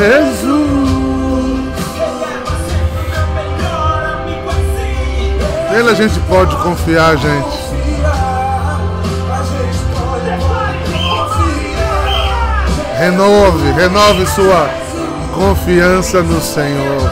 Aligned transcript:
Jesus. 0.00 0.50
Nele 5.70 5.90
a 5.90 5.94
gente 5.94 6.18
pode 6.20 6.56
confiar, 6.56 7.18
gente. 7.18 7.70
Renove, 12.98 13.72
renove 13.72 14.26
sua 14.28 14.70
confiança 15.34 16.22
no 16.22 16.40
Senhor. 16.40 17.10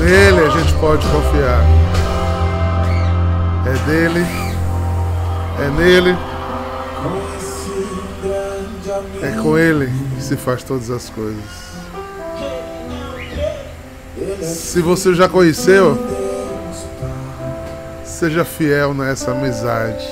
Nele 0.00 0.40
a 0.40 0.50
gente 0.58 0.72
pode 0.74 1.06
confiar. 1.06 1.64
É 3.66 3.90
dele, 3.90 4.26
é 5.60 5.68
nele, 5.76 6.16
é 9.22 9.40
com 9.42 9.58
ele 9.58 9.92
que 10.14 10.22
se 10.22 10.36
faz 10.36 10.62
todas 10.62 10.90
as 10.90 11.10
coisas. 11.10 11.42
Se 14.42 14.80
você 14.80 15.14
já 15.14 15.28
conheceu, 15.28 15.98
seja 18.04 18.44
fiel 18.44 18.94
nessa 18.94 19.32
amizade. 19.32 20.06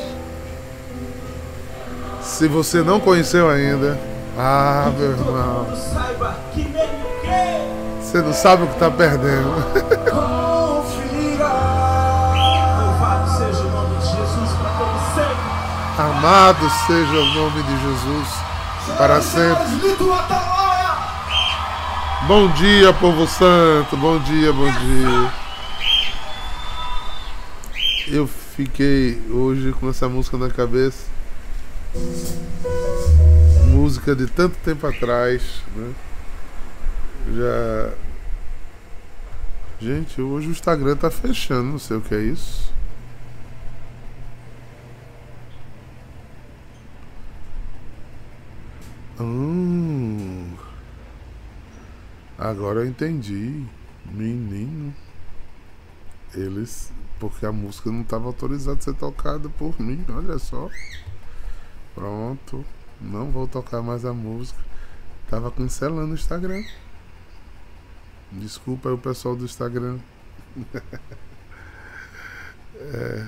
Se 2.23 2.48
você 2.48 2.83
não 2.83 3.00
conheceu 3.00 3.48
ainda, 3.48 3.98
ah, 4.38 4.92
meu 4.97 5.11
irmão, 5.12 5.66
você 8.00 8.20
não 8.20 8.33
sabe 8.33 8.64
o 8.64 8.66
que 8.66 8.75
está 8.75 8.91
perdendo. 8.91 9.55
Amado 15.98 16.70
seja 16.86 17.19
o 17.19 17.25
nome 17.34 17.62
de 17.62 17.83
Jesus 17.83 18.45
para 18.96 19.20
sempre. 19.20 19.66
Bom 22.27 22.48
dia, 22.52 22.92
povo 22.94 23.27
santo. 23.27 23.97
Bom 23.97 24.19
dia, 24.19 24.52
bom 24.52 24.70
dia. 24.70 25.33
Eu 28.08 28.27
fiquei 28.27 29.20
hoje 29.30 29.72
com 29.72 29.88
essa 29.91 30.08
música 30.08 30.36
na 30.36 30.48
cabeça. 30.48 31.05
Música 33.69 34.14
de 34.14 34.27
tanto 34.27 34.56
tempo 34.64 34.86
atrás, 34.86 35.42
né? 35.74 35.92
Já. 37.34 37.92
Gente, 39.80 40.20
hoje 40.22 40.48
o 40.48 40.50
Instagram 40.50 40.96
tá 40.96 41.11
fechando, 41.11 41.72
não 41.72 41.78
sei 41.78 41.96
o 41.98 42.00
que 42.00 42.14
é 42.14 42.20
isso. 42.20 42.72
Hum. 49.19 50.55
Agora 52.39 52.81
eu 52.81 52.86
entendi. 52.86 53.67
Menino. 54.05 54.95
Eles. 56.34 56.92
Porque 57.19 57.47
a 57.47 57.53
música 57.53 57.91
não 57.91 58.03
estava 58.03 58.27
autorizada 58.27 58.78
a 58.78 58.83
ser 58.83 58.95
tocada 58.95 59.48
por 59.48 59.81
mim, 59.81 60.05
olha 60.11 60.39
só. 60.39 60.69
Pronto. 61.95 62.64
Não 63.00 63.31
vou 63.31 63.48
tocar 63.48 63.83
mais 63.83 64.05
a 64.05 64.12
música. 64.12 64.62
Tava 65.30 65.51
cancelando 65.51 66.12
o 66.12 66.14
Instagram. 66.14 66.62
Desculpa 68.33 68.91
aí 68.91 68.95
o 68.95 68.98
pessoal 68.98 69.34
do 69.34 69.45
Instagram. 69.45 69.98
é 72.77 73.27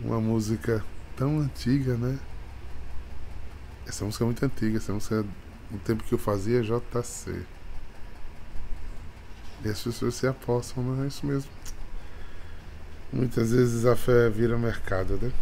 uma 0.00 0.20
música 0.20 0.84
tão 1.16 1.38
antiga, 1.38 1.96
né? 1.96 2.18
Essa 3.86 4.04
música 4.04 4.24
é 4.24 4.26
muito 4.26 4.44
antiga, 4.44 4.78
essa 4.78 4.92
música 4.92 5.16
é 5.16 5.24
no 5.70 5.78
tempo 5.78 6.04
que 6.04 6.12
eu 6.12 6.18
fazia 6.18 6.62
JC. 6.62 7.44
E 9.64 9.68
as 9.68 9.80
pessoas 9.80 10.14
se 10.14 10.26
apostam, 10.26 10.82
não 10.82 11.04
é 11.04 11.06
isso 11.06 11.24
mesmo. 11.24 11.50
Muitas 13.12 13.52
vezes 13.52 13.86
a 13.86 13.94
fé 13.94 14.28
vira 14.28 14.58
mercado, 14.58 15.18
né? 15.20 15.32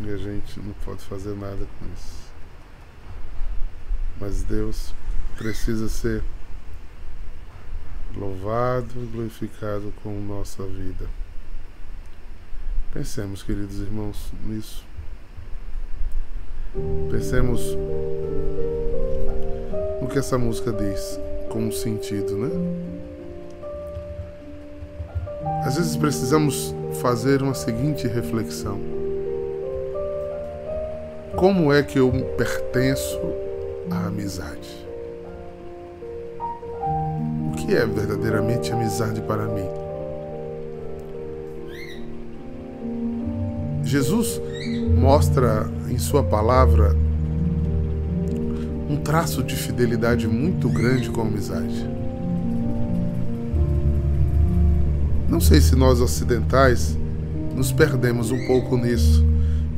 E 0.00 0.10
a 0.10 0.16
gente 0.16 0.60
não 0.60 0.72
pode 0.84 1.02
fazer 1.04 1.34
nada 1.34 1.66
com 1.78 1.86
isso. 1.94 2.26
Mas 4.20 4.42
Deus 4.42 4.94
precisa 5.36 5.88
ser 5.88 6.22
louvado 8.14 9.02
e 9.02 9.06
glorificado 9.06 9.92
com 10.02 10.20
nossa 10.20 10.64
vida. 10.66 11.08
Pensemos, 12.92 13.42
queridos 13.42 13.78
irmãos, 13.80 14.32
nisso. 14.44 14.85
Pensemos 17.10 17.76
no 20.00 20.08
que 20.08 20.18
essa 20.18 20.36
música 20.36 20.72
diz 20.72 21.18
com 21.48 21.70
sentido, 21.70 22.36
né? 22.36 22.50
Às 25.64 25.76
vezes 25.76 25.96
precisamos 25.96 26.74
fazer 27.00 27.42
uma 27.42 27.54
seguinte 27.54 28.06
reflexão: 28.06 28.78
Como 31.34 31.72
é 31.72 31.82
que 31.82 31.98
eu 31.98 32.10
pertenço 32.36 33.20
à 33.90 34.06
amizade? 34.06 34.86
O 37.52 37.56
que 37.56 37.74
é 37.74 37.86
verdadeiramente 37.86 38.72
amizade 38.72 39.20
para 39.22 39.46
mim? 39.46 39.85
Jesus 43.86 44.40
mostra 44.98 45.70
em 45.88 45.96
Sua 45.96 46.24
palavra 46.24 46.96
um 48.90 48.96
traço 48.96 49.44
de 49.44 49.54
fidelidade 49.54 50.26
muito 50.26 50.68
grande 50.68 51.08
com 51.08 51.20
a 51.20 51.24
amizade. 51.24 51.88
Não 55.28 55.40
sei 55.40 55.60
se 55.60 55.76
nós 55.76 56.00
ocidentais 56.00 56.98
nos 57.54 57.70
perdemos 57.70 58.32
um 58.32 58.46
pouco 58.48 58.76
nisso 58.76 59.24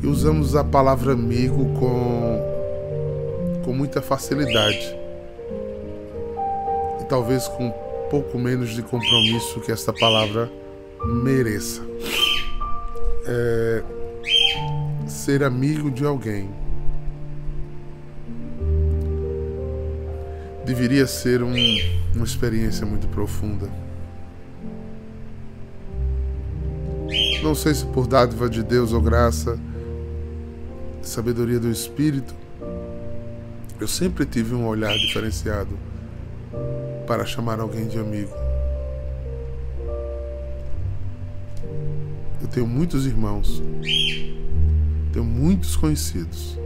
e 0.02 0.06
usamos 0.06 0.56
a 0.56 0.64
palavra 0.64 1.12
amigo 1.12 1.66
com, 1.78 3.62
com 3.64 3.74
muita 3.74 4.00
facilidade 4.00 4.96
e 7.00 7.04
talvez 7.04 7.46
com 7.48 7.66
um 7.66 8.08
pouco 8.10 8.38
menos 8.38 8.70
de 8.70 8.80
compromisso 8.80 9.60
que 9.60 9.70
esta 9.70 9.92
palavra 9.92 10.50
mereça. 11.04 11.82
É, 13.26 13.82
ser 15.28 15.44
amigo 15.44 15.90
de 15.90 16.06
alguém 16.06 16.48
deveria 20.64 21.06
ser 21.06 21.42
um, 21.42 21.54
uma 22.14 22.24
experiência 22.24 22.86
muito 22.86 23.06
profunda. 23.08 23.68
Não 27.42 27.54
sei 27.54 27.74
se 27.74 27.84
por 27.84 28.06
dádiva 28.06 28.48
de 28.48 28.62
Deus 28.62 28.94
ou 28.94 29.02
graça, 29.02 29.60
sabedoria 31.02 31.60
do 31.60 31.70
Espírito, 31.70 32.34
eu 33.78 33.86
sempre 33.86 34.24
tive 34.24 34.54
um 34.54 34.66
olhar 34.66 34.96
diferenciado 34.96 35.78
para 37.06 37.26
chamar 37.26 37.60
alguém 37.60 37.86
de 37.86 37.98
amigo. 37.98 38.32
Eu 42.40 42.48
tenho 42.48 42.66
muitos 42.66 43.04
irmãos, 43.04 43.62
tenho 45.18 45.24
muitos 45.24 45.74
conhecidos 45.74 46.56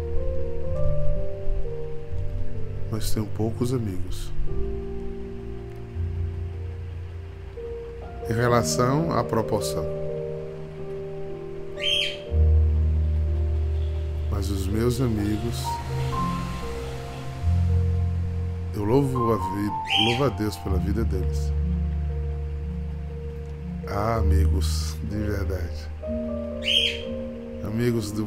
mas 2.93 3.11
tenho 3.11 3.25
poucos 3.25 3.73
amigos. 3.73 4.31
Em 8.29 8.35
relação 8.35 9.11
à 9.11 9.25
proporção. 9.25 9.83
Mas 14.31 14.51
os 14.51 14.67
meus 14.67 15.01
amigos, 15.01 15.63
eu 18.75 18.85
louvo 18.85 19.33
a, 19.33 19.37
vida, 19.37 19.75
louvo 20.05 20.25
a 20.25 20.29
Deus 20.29 20.57
pela 20.59 20.77
vida 20.77 21.03
deles. 21.03 21.51
Ah, 23.89 24.17
amigos 24.17 24.97
de 25.05 25.17
verdade. 25.17 25.92
Amigos 27.73 28.13
de 28.13 28.23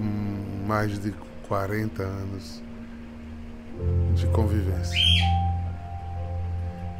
mais 0.67 0.99
de 0.99 1.13
40 1.47 2.01
anos 2.01 2.63
de 4.15 4.25
convivência. 4.27 4.97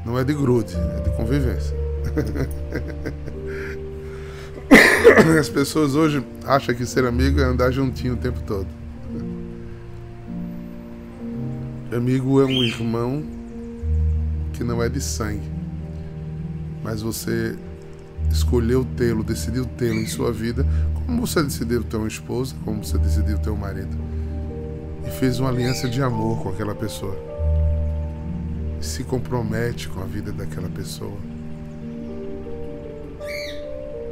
Não 0.06 0.20
é 0.20 0.24
de 0.24 0.36
grude, 0.36 0.76
é 0.76 1.02
de 1.02 1.10
convivência. 1.18 1.76
As 5.40 5.50
pessoas 5.50 5.96
hoje 5.96 6.24
acham 6.46 6.76
que 6.76 6.86
ser 6.86 7.06
amigo 7.06 7.40
é 7.40 7.44
andar 7.44 7.72
juntinho 7.72 8.14
o 8.14 8.18
tempo 8.18 8.40
todo. 8.42 8.68
Amigo 11.92 12.40
é 12.42 12.46
um 12.46 12.64
irmão 12.64 13.24
que 14.54 14.64
não 14.64 14.84
é 14.84 14.90
de 14.90 15.02
sangue, 15.02 15.52
mas 16.84 17.02
você 17.02 17.58
escolheu 18.32 18.86
tê-lo, 18.96 19.24
decidiu 19.24 19.66
tê-lo 19.66 20.00
em 20.00 20.06
sua 20.06 20.32
vida, 20.32 20.64
como 21.06 21.26
você 21.26 21.44
decidiu 21.44 21.84
ter 21.84 21.98
uma 21.98 22.08
esposa, 22.08 22.56
como 22.64 22.84
você 22.84 22.98
decidiu 22.98 23.38
ter 23.38 23.50
um 23.50 23.56
marido. 23.56 23.96
e 25.06 25.12
fez 25.12 25.40
uma 25.40 25.50
aliança 25.50 25.88
de 25.88 26.02
amor 26.02 26.42
com 26.42 26.50
aquela 26.50 26.74
pessoa. 26.74 27.16
E 28.82 28.84
se 28.84 29.04
compromete 29.04 29.88
com 29.88 30.02
a 30.02 30.06
vida 30.06 30.32
daquela 30.32 30.68
pessoa. 30.68 31.18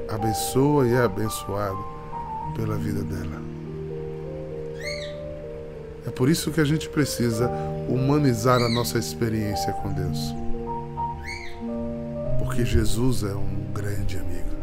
Abençoa 0.07 0.87
e 0.87 0.93
é 0.93 1.01
abençoado 1.01 1.83
pela 2.55 2.77
vida 2.77 3.03
dela. 3.03 3.41
É 6.05 6.11
por 6.11 6.29
isso 6.29 6.51
que 6.51 6.61
a 6.61 6.65
gente 6.65 6.87
precisa 6.89 7.49
humanizar 7.89 8.61
a 8.61 8.69
nossa 8.69 8.99
experiência 8.99 9.73
com 9.73 9.91
Deus. 9.91 10.35
Porque 12.37 12.63
Jesus 12.63 13.23
é 13.23 13.33
um 13.33 13.71
grande 13.73 14.17
amigo. 14.17 14.62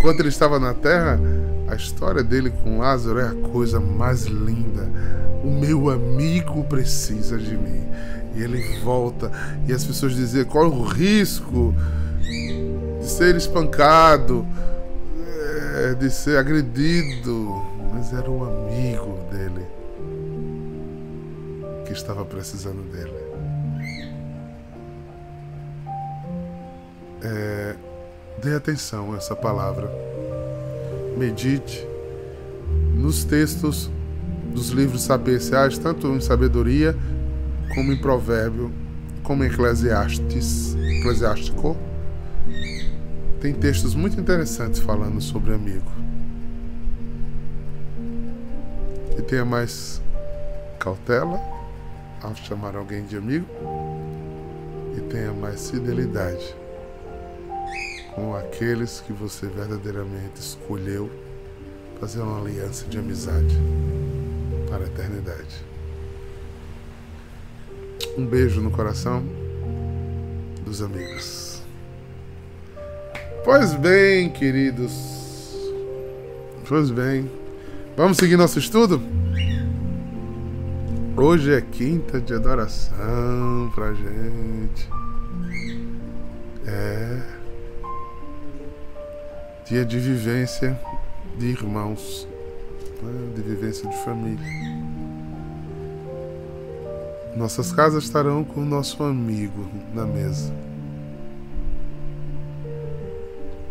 Enquanto 0.00 0.20
ele 0.20 0.30
estava 0.30 0.58
na 0.58 0.72
terra, 0.72 1.20
a 1.68 1.74
história 1.74 2.24
dele 2.24 2.48
com 2.48 2.78
Lázaro 2.78 3.18
é 3.18 3.28
a 3.28 3.34
coisa 3.50 3.78
mais 3.78 4.24
linda. 4.24 4.88
O 5.44 5.50
meu 5.50 5.90
amigo 5.90 6.64
precisa 6.64 7.36
de 7.36 7.54
mim. 7.54 7.86
E 8.34 8.42
ele 8.42 8.80
volta, 8.82 9.30
e 9.68 9.74
as 9.74 9.84
pessoas 9.84 10.14
diziam: 10.14 10.46
qual 10.46 10.70
o 10.70 10.82
risco 10.82 11.74
de 12.98 13.06
ser 13.06 13.36
espancado, 13.36 14.46
é, 15.74 15.92
de 15.92 16.08
ser 16.08 16.38
agredido? 16.38 17.62
Mas 17.92 18.10
era 18.14 18.30
o 18.30 18.42
amigo 18.42 19.18
dele 19.30 19.66
que 21.84 21.92
estava 21.92 22.24
precisando 22.24 22.90
dele. 22.90 23.12
É, 27.22 27.76
dê 28.40 28.54
atenção 28.54 29.12
a 29.12 29.16
essa 29.16 29.36
palavra. 29.36 29.90
Medite 31.16 31.86
nos 32.94 33.24
textos 33.24 33.90
dos 34.52 34.70
livros 34.70 35.02
sapienciais, 35.02 35.78
tanto 35.78 36.08
em 36.08 36.20
sabedoria 36.20 36.96
como 37.74 37.92
em 37.92 38.00
provérbio, 38.00 38.72
como 39.22 39.44
em 39.44 39.46
Eclesiastes, 39.46 40.74
Eclesiástico. 40.74 41.76
Tem 43.40 43.54
textos 43.54 43.94
muito 43.94 44.18
interessantes 44.18 44.80
falando 44.80 45.20
sobre 45.20 45.54
amigo. 45.54 45.90
E 49.18 49.22
tenha 49.22 49.44
mais 49.44 50.00
cautela 50.78 51.40
ao 52.22 52.34
chamar 52.34 52.74
alguém 52.74 53.04
de 53.04 53.16
amigo 53.16 53.46
e 54.96 55.00
tenha 55.02 55.32
mais 55.32 55.70
fidelidade 55.70 56.59
com 58.20 58.36
aqueles 58.36 59.00
que 59.00 59.14
você 59.14 59.46
verdadeiramente 59.46 60.38
escolheu 60.38 61.10
fazer 61.98 62.20
uma 62.20 62.38
aliança 62.38 62.86
de 62.86 62.98
amizade 62.98 63.56
para 64.68 64.84
a 64.84 64.86
eternidade. 64.86 65.64
Um 68.18 68.26
beijo 68.26 68.60
no 68.60 68.70
coração 68.70 69.24
dos 70.64 70.82
amigos. 70.82 71.62
Pois 73.42 73.74
bem, 73.74 74.30
queridos. 74.30 74.92
Pois 76.68 76.90
bem. 76.90 77.30
Vamos 77.96 78.18
seguir 78.18 78.36
nosso 78.36 78.58
estudo? 78.58 79.00
Hoje 81.16 81.54
é 81.54 81.60
quinta 81.60 82.20
de 82.20 82.34
adoração 82.34 83.72
pra 83.74 83.94
gente. 83.94 84.88
É 86.66 87.39
dia 89.70 89.84
de 89.84 90.00
vivência 90.00 90.76
de 91.38 91.46
irmãos, 91.46 92.26
né? 93.00 93.32
de 93.36 93.40
vivência 93.40 93.88
de 93.88 93.96
família. 93.98 94.44
Nossas 97.36 97.70
casas 97.72 98.02
estarão 98.02 98.42
com 98.42 98.62
o 98.62 98.64
nosso 98.64 99.00
amigo 99.04 99.70
na 99.94 100.04
mesa. 100.04 100.52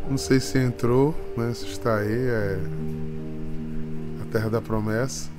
Não 0.10 0.18
sei 0.18 0.40
se 0.40 0.57
entrou, 0.57 1.13
né? 1.36 1.54
Se 1.54 1.66
está 1.66 1.98
aí, 1.98 2.28
é 2.28 2.60
a 4.22 4.25
Terra 4.31 4.50
da 4.50 4.62
Promessa. 4.62 5.30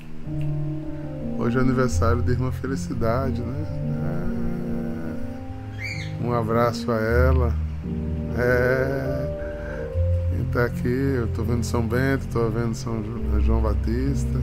Hoje 1.38 1.56
é 1.56 1.60
aniversário 1.62 2.20
de 2.20 2.32
Irmã 2.32 2.52
Felicidade, 2.52 3.40
né? 3.40 3.64
É... 6.20 6.26
Um 6.26 6.34
abraço 6.34 6.92
a 6.92 7.00
ela. 7.00 7.54
É 8.36 9.09
está 10.50 10.64
aqui, 10.64 10.88
eu 10.88 11.26
estou 11.26 11.44
vendo 11.44 11.62
São 11.62 11.86
Bento, 11.86 12.26
estou 12.26 12.50
vendo 12.50 12.74
São 12.74 13.00
João 13.40 13.62
Batista. 13.62 14.40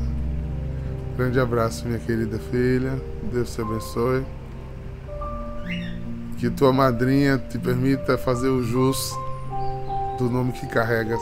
Grande 1.17 1.37
abraço, 1.37 1.85
minha 1.85 1.99
querida 1.99 2.39
filha. 2.39 2.97
Deus 3.31 3.53
te 3.53 3.61
abençoe. 3.61 4.23
Que 6.37 6.49
tua 6.49 6.71
madrinha 6.71 7.37
te 7.37 7.59
permita 7.59 8.17
fazer 8.17 8.47
o 8.47 8.63
jus 8.63 9.13
do 10.17 10.29
nome 10.29 10.53
que 10.53 10.65
carregas. 10.67 11.21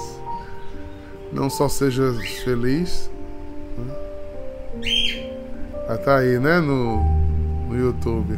Não 1.34 1.50
só 1.50 1.68
sejas 1.68 2.18
feliz. 2.44 3.10
Né? 3.78 3.96
Ah, 5.90 5.98
tá 5.98 6.18
aí, 6.18 6.38
né? 6.38 6.60
No, 6.60 7.04
no 7.68 7.76
YouTube. 7.76 8.38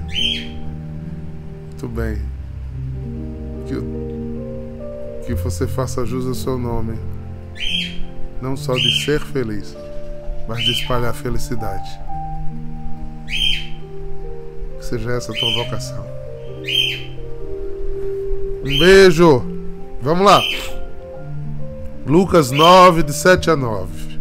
Muito 1.66 1.88
bem. 1.90 2.22
Que 3.68 3.76
o 3.76 3.97
que 5.28 5.34
você 5.34 5.68
faça 5.68 6.06
jus 6.06 6.26
ao 6.26 6.34
seu 6.34 6.58
nome, 6.58 6.98
não 8.42 8.56
só 8.56 8.74
de 8.76 9.04
ser 9.04 9.20
feliz, 9.20 9.76
mas 10.48 10.64
de 10.64 10.72
espalhar 10.72 11.14
felicidade. 11.14 12.00
Que 14.78 14.86
seja 14.86 15.12
essa 15.12 15.34
a 15.34 15.36
tua 15.36 15.54
vocação. 15.66 16.06
Um 18.64 18.80
beijo. 18.80 19.44
Vamos 20.02 20.26
lá. 20.26 20.42
Lucas 22.06 22.50
9, 22.50 23.04
de 23.04 23.12
7 23.12 23.50
a 23.52 23.58
9. 23.58 24.18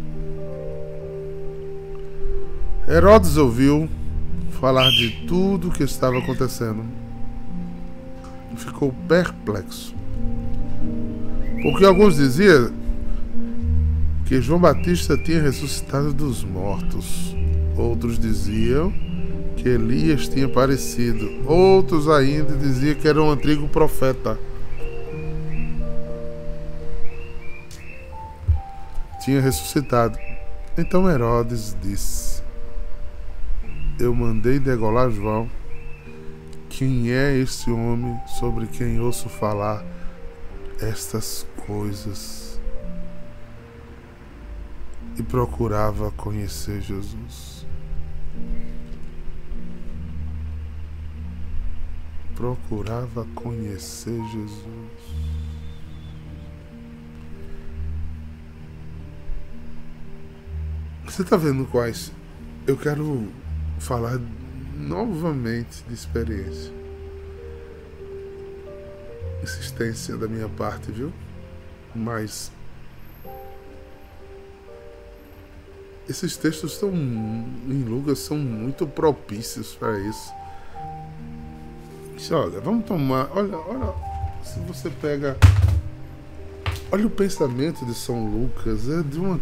Herodes 2.88 3.36
ouviu 3.36 3.88
falar 4.60 4.90
de 4.90 5.24
tudo 5.28 5.68
o 5.68 5.72
que 5.72 5.84
estava 5.84 6.18
acontecendo 6.18 6.84
e 8.52 8.56
ficou 8.56 8.92
perplexo 9.06 9.95
porque 11.66 11.84
alguns 11.84 12.14
diziam 12.14 12.70
que 14.24 14.40
João 14.40 14.60
Batista 14.60 15.18
tinha 15.18 15.42
ressuscitado 15.42 16.12
dos 16.12 16.44
mortos. 16.44 17.34
Outros 17.76 18.20
diziam 18.20 18.92
que 19.56 19.70
Elias 19.70 20.28
tinha 20.28 20.46
aparecido. 20.46 21.28
Outros 21.44 22.08
ainda 22.08 22.56
diziam 22.56 22.94
que 22.94 23.08
era 23.08 23.20
um 23.20 23.32
antigo 23.32 23.66
profeta. 23.66 24.38
Tinha 29.24 29.40
ressuscitado. 29.40 30.16
Então 30.78 31.10
Herodes 31.10 31.76
disse: 31.82 32.44
Eu 33.98 34.14
mandei 34.14 34.60
degolar 34.60 35.10
João. 35.10 35.50
Quem 36.68 37.10
é 37.10 37.36
esse 37.36 37.68
homem 37.72 38.16
sobre 38.38 38.68
quem 38.68 39.00
ouço 39.00 39.28
falar 39.28 39.84
estas 40.80 41.44
coisas 41.66 42.60
e 45.18 45.22
procurava 45.22 46.10
conhecer 46.12 46.80
Jesus. 46.80 47.66
Procurava 52.34 53.24
conhecer 53.34 54.22
Jesus. 54.30 55.36
Você 61.04 61.22
está 61.22 61.36
vendo 61.36 61.64
quais? 61.66 62.12
Eu 62.66 62.76
quero 62.76 63.28
falar 63.78 64.20
novamente 64.76 65.82
de 65.88 65.94
experiência. 65.94 66.72
Insistência 69.42 70.16
da 70.16 70.28
minha 70.28 70.48
parte, 70.48 70.92
viu? 70.92 71.10
Mas 71.96 72.52
esses 76.08 76.36
textos 76.36 76.74
estão 76.74 76.90
em 76.92 77.82
Lucas 77.82 78.20
são 78.20 78.36
muito 78.36 78.86
propícios 78.86 79.74
para 79.74 79.98
isso. 79.98 80.32
Olha, 82.30 82.60
vamos 82.60 82.84
tomar. 82.84 83.28
Olha, 83.34 83.56
olha. 83.56 83.94
Se 84.44 84.60
você 84.60 84.88
pega. 84.88 85.36
Olha 86.92 87.06
o 87.06 87.10
pensamento 87.10 87.84
de 87.84 87.94
São 87.94 88.24
Lucas. 88.24 88.88
É 88.88 89.02
de 89.02 89.18
uma. 89.18 89.40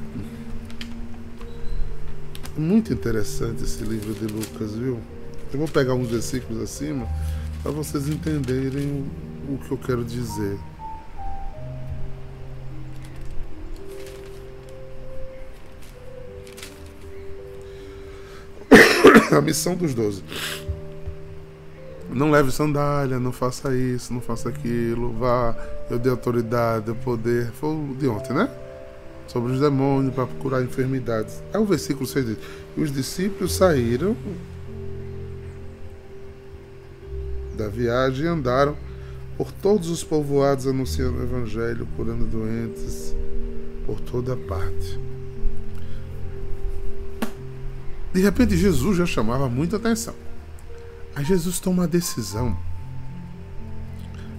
Muito 2.56 2.92
interessante 2.92 3.62
esse 3.64 3.82
livro 3.82 4.14
de 4.14 4.32
Lucas, 4.32 4.74
viu? 4.74 4.98
Eu 5.52 5.58
vou 5.58 5.68
pegar 5.68 5.94
uns 5.94 6.08
versículos 6.08 6.62
acima 6.62 7.06
para 7.62 7.72
vocês 7.72 8.08
entenderem 8.08 9.06
o, 9.48 9.54
o 9.54 9.58
que 9.58 9.70
eu 9.70 9.78
quero 9.78 10.04
dizer. 10.04 10.58
A 19.36 19.42
missão 19.42 19.74
dos 19.74 19.94
doze. 19.94 20.22
Não 22.10 22.30
leve 22.30 22.52
sandália, 22.52 23.18
não 23.18 23.32
faça 23.32 23.74
isso, 23.74 24.12
não 24.12 24.20
faça 24.20 24.48
aquilo, 24.48 25.12
vá, 25.12 25.56
eu 25.90 25.98
dei 25.98 26.10
autoridade, 26.10 26.88
eu 26.88 26.94
poder. 26.94 27.50
Foi 27.52 27.70
o 27.70 27.94
de 27.98 28.06
ontem, 28.06 28.32
né? 28.32 28.48
Sobre 29.26 29.52
os 29.52 29.60
demônios 29.60 30.14
para 30.14 30.26
curar 30.26 30.62
enfermidades. 30.62 31.42
É 31.52 31.58
o 31.58 31.64
versículo 31.64 32.06
6 32.06 32.26
diz: 32.26 32.38
os 32.76 32.92
discípulos 32.92 33.54
saíram 33.54 34.16
da 37.56 37.68
viagem 37.68 38.26
e 38.26 38.28
andaram 38.28 38.76
por 39.36 39.50
todos 39.50 39.88
os 39.88 40.04
povoados 40.04 40.66
anunciando 40.66 41.18
o 41.18 41.22
evangelho, 41.22 41.88
curando 41.96 42.24
doentes 42.24 43.14
por 43.86 44.00
toda 44.00 44.36
parte. 44.36 45.00
De 48.14 48.20
repente, 48.20 48.56
Jesus 48.56 48.96
já 48.96 49.04
chamava 49.04 49.48
muita 49.48 49.76
atenção. 49.76 50.14
Aí 51.16 51.24
Jesus 51.24 51.58
toma 51.58 51.82
a 51.82 51.86
decisão 51.88 52.56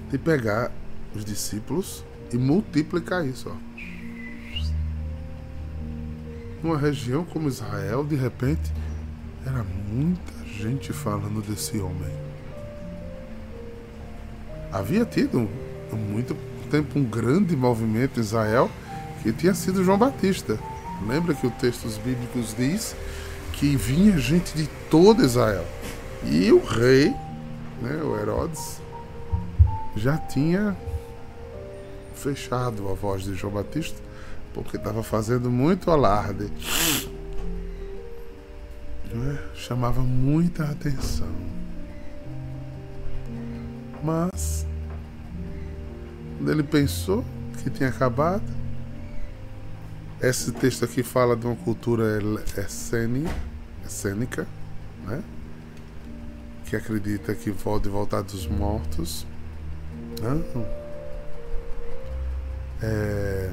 de 0.10 0.17
pegar 0.17 0.72
os 1.13 1.25
discípulos 1.25 2.05
e 2.32 2.38
multiplicar 2.38 3.27
isso. 3.27 3.50
Ó. 3.50 3.55
Numa 6.63 6.77
região 6.77 7.25
como 7.25 7.50
Israel, 7.50 8.05
de 8.05 8.15
repente, 8.15 8.72
era 9.46 9.62
muita 9.63 10.34
gente 10.46 10.94
falando 10.94 11.41
desse 11.41 11.77
homem. 11.77 12.13
Havia 14.72 15.03
tido 15.05 15.50
há 15.91 15.96
muito 15.98 16.34
tempo 16.72 16.98
um 16.98 17.03
grande 17.03 17.58
movimento 17.58 18.20
em 18.20 18.24
Israel 18.24 18.72
que 19.22 19.34
tinha 19.34 19.53
sido 19.53 19.84
João 19.84 19.98
Batista. 19.98 20.58
Lembra 21.05 21.34
que 21.34 21.46
o 21.46 21.51
texto 21.51 21.89
bíblicos 22.01 22.55
diz 22.58 22.96
que 23.60 23.76
vinha 23.76 24.18
gente 24.18 24.56
de 24.56 24.68
todo 24.90 25.24
Israel. 25.24 25.66
E 26.24 26.52
o 26.52 26.64
rei, 26.64 27.10
né, 27.82 28.02
o 28.04 28.18
Herodes, 28.18 28.82
já 29.96 30.18
tinha 30.18 30.76
fechado 32.16 32.90
a 32.90 32.94
voz 32.94 33.24
de 33.24 33.34
João 33.36 33.54
Batista, 33.54 34.02
porque 34.54 34.78
estava 34.78 35.04
fazendo 35.04 35.50
muito 35.50 35.92
alarde. 35.92 36.52
Né? 39.14 39.40
Chamava 39.54 40.02
muita 40.02 40.64
atenção. 40.64 41.30
Mas, 44.04 44.66
quando 46.38 46.52
ele 46.52 46.64
pensou 46.64 47.24
que 47.64 47.70
tinha 47.70 47.90
acabado, 47.90 48.44
esse 50.29 50.51
texto 50.51 50.86
aqui 50.86 51.03
fala 51.03 51.36
de 51.36 51.46
uma 51.46 51.55
cultura 51.55 52.20
essênica, 53.86 54.48
né? 55.05 55.24
que 56.65 56.75
acredita 56.75 57.34
que 57.36 57.51
pode 57.51 57.88
voltar 57.88 58.22
dos 58.22 58.48
mortos. 58.48 59.25
Não. 60.22 60.65
É, 62.82 63.51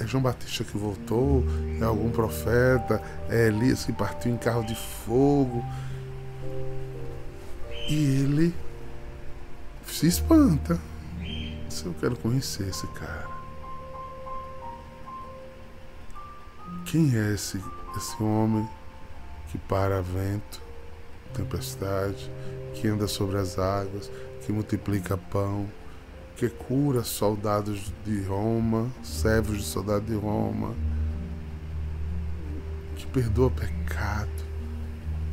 é 0.00 0.06
João 0.06 0.22
Batista 0.22 0.64
que 0.64 0.76
voltou, 0.76 1.44
é 1.80 1.84
algum 1.84 2.10
profeta, 2.10 3.00
é 3.28 3.46
Elias 3.46 3.84
que 3.84 3.92
partiu 3.92 4.32
em 4.32 4.36
carro 4.36 4.64
de 4.64 4.74
fogo. 4.74 5.64
E 7.88 8.22
ele 8.22 8.54
se 9.86 10.06
espanta. 10.06 10.78
Se 11.68 11.86
eu 11.86 11.94
quero 12.00 12.16
conhecer 12.16 12.68
esse 12.68 12.86
cara. 12.88 13.39
Quem 16.84 17.16
é 17.16 17.34
esse, 17.34 17.62
esse 17.96 18.22
homem 18.22 18.68
que 19.50 19.58
para 19.58 20.00
vento, 20.00 20.60
tempestade, 21.34 22.30
que 22.74 22.88
anda 22.88 23.06
sobre 23.06 23.38
as 23.38 23.58
águas, 23.58 24.10
que 24.44 24.52
multiplica 24.52 25.16
pão, 25.16 25.68
que 26.36 26.48
cura 26.48 27.02
soldados 27.02 27.92
de 28.04 28.22
Roma, 28.22 28.90
servos 29.02 29.58
de 29.58 29.64
soldados 29.64 30.08
de 30.08 30.14
Roma, 30.14 30.74
que 32.96 33.06
perdoa 33.06 33.50
pecado. 33.50 34.30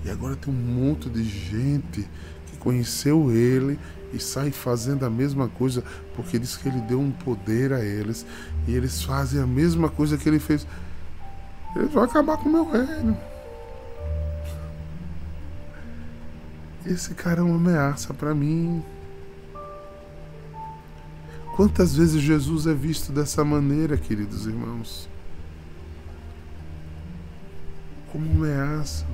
E 0.03 0.09
agora 0.09 0.35
tem 0.35 0.53
um 0.53 0.57
monte 0.57 1.09
de 1.09 1.23
gente 1.23 2.07
que 2.47 2.57
conheceu 2.57 3.31
ele 3.31 3.79
e 4.13 4.19
sai 4.19 4.51
fazendo 4.51 5.05
a 5.05 5.09
mesma 5.09 5.47
coisa 5.47 5.83
porque 6.15 6.39
diz 6.39 6.55
que 6.55 6.67
ele 6.67 6.81
deu 6.81 6.99
um 6.99 7.11
poder 7.11 7.73
a 7.73 7.83
eles 7.83 8.25
e 8.67 8.73
eles 8.73 9.03
fazem 9.03 9.41
a 9.41 9.47
mesma 9.47 9.89
coisa 9.89 10.17
que 10.17 10.27
ele 10.27 10.39
fez. 10.39 10.65
Eles 11.75 11.91
vão 11.91 12.03
acabar 12.03 12.37
com 12.37 12.49
o 12.49 12.51
meu 12.51 12.69
reino. 12.69 13.17
Esse 16.85 17.13
cara 17.13 17.41
é 17.41 17.43
uma 17.43 17.55
ameaça 17.55 18.13
para 18.13 18.33
mim. 18.33 18.83
Quantas 21.55 21.95
vezes 21.95 22.21
Jesus 22.21 22.65
é 22.67 22.73
visto 22.73 23.11
dessa 23.11 23.43
maneira, 23.43 23.97
queridos 23.97 24.45
irmãos? 24.45 25.09
Como 28.11 28.25
ameaça. 28.31 29.05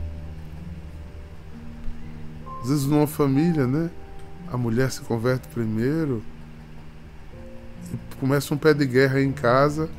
Às 2.61 2.69
vezes 2.69 2.85
numa 2.85 3.07
família, 3.07 3.65
né? 3.65 3.89
A 4.51 4.57
mulher 4.57 4.91
se 4.91 5.01
converte 5.01 5.47
primeiro 5.47 6.23
e 7.91 8.15
começa 8.17 8.53
um 8.53 8.57
pé 8.57 8.73
de 8.73 8.85
guerra 8.85 9.19
em 9.19 9.31
casa 9.31 9.89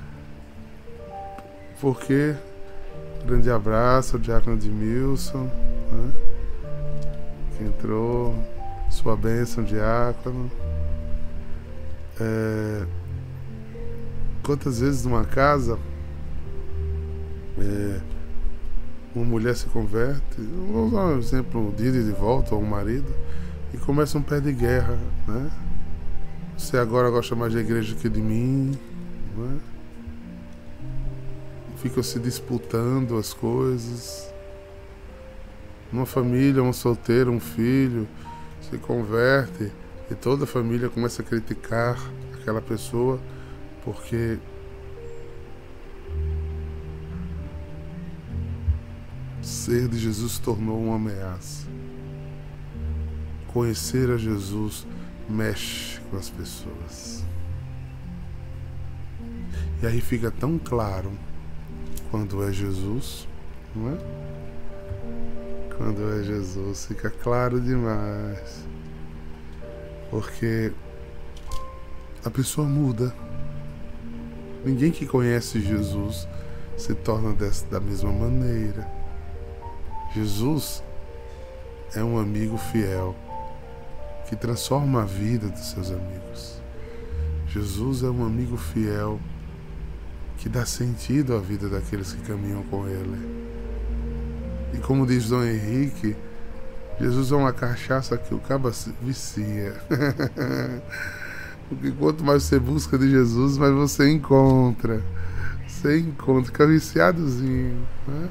porque 1.85 2.35
Grande 3.27 3.51
abraço 3.51 4.17
ao 4.17 4.23
Diácono 4.23 4.57
Edmilson, 4.57 5.45
né? 5.45 6.13
que 7.57 7.65
entrou. 7.65 8.35
Sua 8.91 9.17
bênção, 9.17 9.65
Diácono. 9.65 10.51
É, 12.21 12.87
quantas 14.43 14.81
vezes 14.81 15.05
numa 15.05 15.25
casa 15.25 15.79
é, 17.59 18.01
uma 19.15 19.25
mulher 19.25 19.57
se 19.57 19.67
converte, 19.67 20.41
vou 20.71 20.87
usar 20.87 21.07
um 21.07 21.19
exemplo, 21.19 21.69
um 21.69 21.71
dia 21.73 21.91
de 21.91 22.13
volta, 22.13 22.55
ou 22.55 22.63
um 22.63 22.67
marido, 22.67 23.13
e 23.73 23.79
começa 23.79 24.17
um 24.17 24.23
pé 24.23 24.39
de 24.39 24.53
guerra, 24.53 24.99
né? 25.27 25.51
Você 26.57 26.77
agora 26.77 27.11
gosta 27.11 27.35
mais 27.35 27.53
da 27.53 27.61
igreja 27.61 27.95
que 27.95 28.09
de 28.09 28.23
mim, 28.23 28.79
né? 29.37 29.74
Ficam 31.85 32.03
se 32.03 32.19
disputando 32.19 33.19
as 33.19 33.35
coisas. 33.35 34.33
Uma 35.93 36.07
família, 36.07 36.63
um 36.63 36.73
solteiro, 36.73 37.31
um 37.31 37.39
filho 37.39 38.09
se 38.63 38.79
converte 38.79 39.71
e 40.11 40.15
toda 40.15 40.45
a 40.45 40.47
família 40.47 40.89
começa 40.89 41.21
a 41.21 41.25
criticar 41.25 41.99
aquela 42.41 42.63
pessoa 42.63 43.21
porque 43.85 44.39
ser 49.43 49.87
de 49.87 49.99
Jesus 49.99 50.33
se 50.33 50.41
tornou 50.41 50.83
uma 50.83 50.97
ameaça. 50.97 51.67
Conhecer 53.49 54.11
a 54.11 54.17
Jesus 54.17 54.87
mexe 55.29 56.01
com 56.11 56.17
as 56.17 56.31
pessoas. 56.31 57.23
E 59.83 59.87
aí 59.87 60.01
fica 60.01 60.31
tão 60.31 60.59
claro 60.59 61.13
quando 62.11 62.47
é 62.49 62.53
Jesus, 62.53 63.29
não 63.75 63.93
é? 63.93 63.99
Quando 65.77 66.21
é 66.21 66.23
Jesus, 66.23 66.87
fica 66.87 67.11
claro 67.11 67.61
demais. 67.61 68.65
Porque 70.11 70.73
a 72.25 72.31
pessoa 72.31 72.67
muda. 72.67 73.15
Ninguém 74.65 74.91
que 74.91 75.07
conhece 75.07 75.61
Jesus 75.61 76.27
se 76.77 76.95
torna 76.95 77.35
dessa, 77.35 77.67
da 77.67 77.81
mesma 77.81 78.13
maneira. 78.13 78.89
Jesus 80.15 80.83
é 81.95 82.03
um 82.03 82.19
amigo 82.19 82.57
fiel 82.57 83.15
que 84.29 84.37
transforma 84.37 85.03
a 85.03 85.05
vida 85.05 85.49
dos 85.49 85.71
seus 85.71 85.91
amigos. 85.91 86.63
Jesus 87.49 88.03
é 88.03 88.09
um 88.09 88.25
amigo 88.25 88.57
fiel 88.57 89.21
que 90.39 90.49
dá 90.49 90.67
sentido 90.67 91.35
à 91.35 91.39
vida 91.39 91.69
daqueles 91.69 92.13
que 92.13 92.23
caminham 92.23 92.63
com 92.65 92.87
Ele. 92.89 93.45
E 94.73 94.79
como 94.79 95.07
diz 95.07 95.29
Dom 95.29 95.43
Henrique, 95.43 96.17
Jesus 97.01 97.33
é 97.33 97.37
uma 97.37 97.53
cachaça 97.53 98.17
que 98.17 98.35
o 98.35 98.39
caba 98.39 98.73
vicia. 99.03 99.75
Porque 101.69 101.91
quanto 101.93 102.23
mais 102.23 102.43
você 102.43 102.59
busca 102.59 102.99
de 102.99 103.11
Jesus, 103.11 103.57
mais 103.59 103.73
você 103.73 104.11
encontra. 104.11 105.03
Você 105.67 105.99
encontra, 105.99 106.45
fica 106.45 106.67
viciadozinho. 106.67 107.87
Né? 108.07 108.29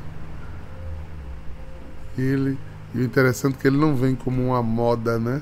E 2.17 2.21
ele, 2.21 2.59
e 2.93 2.99
o 2.99 3.03
interessante 3.03 3.55
é 3.55 3.57
que 3.61 3.67
ele 3.67 3.77
não 3.77 3.95
vem 3.95 4.15
como 4.15 4.41
uma 4.47 4.61
moda, 4.61 5.17
né? 5.17 5.41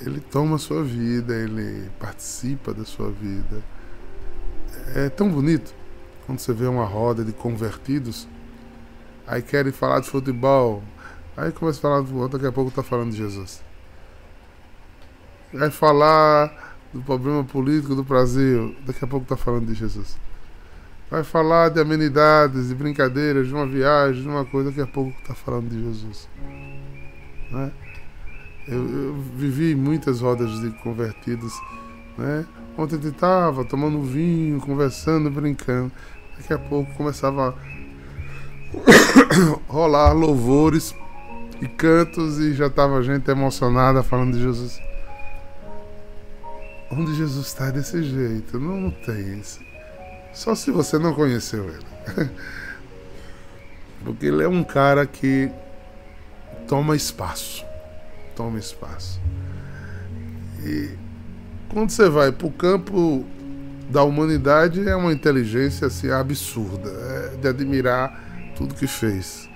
Ele 0.00 0.18
toma 0.18 0.56
a 0.56 0.58
sua 0.58 0.82
vida, 0.82 1.34
ele 1.34 1.88
participa 2.00 2.74
da 2.74 2.84
sua 2.84 3.10
vida. 3.10 3.62
É 4.94 5.08
tão 5.08 5.30
bonito 5.30 5.74
quando 6.26 6.38
você 6.38 6.52
vê 6.52 6.66
uma 6.66 6.84
roda 6.84 7.24
de 7.24 7.32
convertidos 7.32 8.28
Aí 9.26 9.40
querem 9.40 9.72
falar 9.72 10.00
de 10.00 10.08
futebol. 10.08 10.82
Aí 11.36 11.52
começa 11.52 11.78
a 11.78 11.82
falar 11.82 12.00
do 12.00 12.06
futebol, 12.06 12.28
daqui 12.28 12.46
a 12.46 12.52
pouco 12.52 12.70
tá 12.70 12.82
falando 12.82 13.12
de 13.12 13.16
Jesus. 13.16 13.62
Vai 15.52 15.70
falar 15.70 16.76
do 16.92 17.00
problema 17.00 17.44
político 17.44 17.94
do 17.94 18.02
Brasil, 18.02 18.76
daqui 18.86 19.04
a 19.04 19.08
pouco 19.08 19.26
tá 19.26 19.36
falando 19.36 19.66
de 19.66 19.74
Jesus. 19.74 20.18
Vai 21.10 21.22
falar 21.22 21.68
de 21.68 21.80
amenidades, 21.80 22.68
de 22.68 22.74
brincadeiras, 22.74 23.46
de 23.46 23.54
uma 23.54 23.66
viagem, 23.66 24.22
de 24.22 24.28
uma 24.28 24.44
coisa, 24.44 24.70
daqui 24.70 24.80
a 24.80 24.86
pouco 24.86 25.12
tá 25.26 25.34
falando 25.34 25.68
de 25.68 25.82
Jesus. 25.82 26.28
Né? 27.50 27.72
Eu, 28.66 28.88
eu 28.88 29.14
vivi 29.36 29.74
muitas 29.74 30.20
rodas 30.20 30.50
de 30.60 30.70
convertidos, 30.82 31.52
né? 32.16 32.46
Ontem 32.76 32.98
eu 33.02 33.10
estava 33.10 33.64
tomando 33.64 34.02
vinho, 34.02 34.60
conversando, 34.60 35.30
brincando. 35.30 35.92
Daqui 36.36 36.52
a 36.52 36.58
pouco 36.58 36.92
começava 36.94 37.50
a 37.50 37.54
rolar 39.68 40.12
louvores 40.12 40.94
e 41.60 41.68
cantos 41.68 42.38
e 42.38 42.54
já 42.54 42.66
estava 42.66 43.02
gente 43.02 43.30
emocionada 43.30 44.02
falando 44.02 44.32
de 44.32 44.42
Jesus. 44.42 44.80
Onde 46.90 47.14
Jesus 47.14 47.46
está 47.46 47.68
é 47.68 47.72
desse 47.72 48.02
jeito, 48.02 48.58
não, 48.58 48.80
não 48.80 48.90
tem 48.90 49.38
isso. 49.38 49.60
Só 50.32 50.54
se 50.54 50.70
você 50.70 50.98
não 50.98 51.14
conheceu 51.14 51.68
ele. 51.68 52.30
Porque 54.04 54.26
ele 54.26 54.42
é 54.42 54.48
um 54.48 54.64
cara 54.64 55.06
que 55.06 55.50
toma 56.66 56.96
espaço. 56.96 57.64
Toma 58.34 58.58
espaço. 58.58 59.20
E 60.64 61.01
quando 61.72 61.90
você 61.90 62.08
vai 62.08 62.30
para 62.30 62.46
o 62.46 62.50
campo 62.50 63.24
da 63.88 64.02
humanidade, 64.02 64.86
é 64.86 64.94
uma 64.94 65.12
inteligência 65.12 65.86
assim, 65.86 66.10
absurda, 66.10 66.90
é 66.90 67.36
de 67.36 67.48
admirar 67.48 68.52
tudo 68.54 68.74
que 68.74 68.86
fez. 68.86 69.48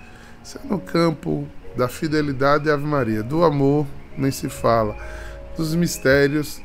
Você 0.42 0.58
é 0.58 0.66
no 0.68 0.80
campo 0.80 1.46
da 1.76 1.88
fidelidade 1.88 2.70
Ave 2.70 2.84
Maria, 2.84 3.22
do 3.22 3.44
amor, 3.44 3.86
nem 4.16 4.30
se 4.30 4.48
fala, 4.48 4.96
dos 5.56 5.74
mistérios, 5.74 6.60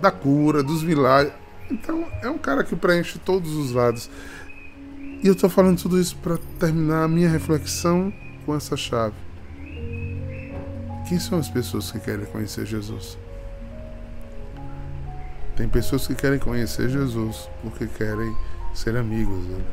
da 0.00 0.10
cura, 0.10 0.62
dos 0.62 0.82
milagres. 0.82 1.32
Então, 1.70 2.04
é 2.20 2.28
um 2.28 2.38
cara 2.38 2.64
que 2.64 2.74
preenche 2.74 3.18
todos 3.18 3.54
os 3.54 3.72
lados. 3.72 4.10
E 5.22 5.26
eu 5.26 5.32
estou 5.32 5.48
falando 5.48 5.80
tudo 5.80 5.98
isso 5.98 6.16
para 6.16 6.38
terminar 6.58 7.04
a 7.04 7.08
minha 7.08 7.28
reflexão 7.28 8.12
com 8.44 8.54
essa 8.54 8.76
chave. 8.76 9.14
Quem 11.08 11.18
são 11.20 11.38
as 11.38 11.48
pessoas 11.48 11.90
que 11.92 12.00
querem 12.00 12.26
conhecer 12.26 12.66
Jesus? 12.66 13.16
Tem 15.56 15.68
pessoas 15.68 16.06
que 16.06 16.14
querem 16.14 16.38
conhecer 16.38 16.88
Jesus 16.88 17.48
porque 17.62 17.86
querem 17.86 18.36
ser 18.74 18.96
amigos 18.96 19.46
dele. 19.46 19.66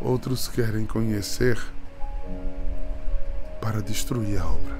Outros 0.00 0.46
querem 0.46 0.84
conhecer 0.84 1.58
para 3.62 3.80
destruir 3.80 4.38
a 4.38 4.46
obra. 4.46 4.78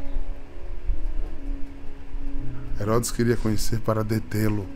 Herodes 2.78 3.10
queria 3.10 3.36
conhecer 3.36 3.80
para 3.80 4.04
detê-lo, 4.04 4.66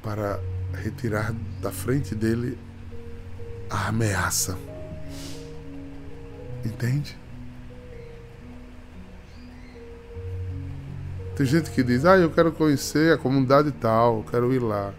para 0.00 0.38
retirar 0.72 1.34
da 1.60 1.72
frente 1.72 2.14
dele 2.14 2.56
a 3.68 3.88
ameaça. 3.88 4.56
Entende? 6.64 7.18
Tem 11.36 11.44
gente 11.44 11.70
que 11.70 11.82
diz: 11.82 12.06
Ah, 12.06 12.16
eu 12.16 12.30
quero 12.30 12.50
conhecer 12.50 13.12
a 13.12 13.18
comunidade 13.18 13.70
tal, 13.70 14.18
eu 14.18 14.24
quero 14.24 14.54
ir 14.54 14.58
lá. 14.58 14.94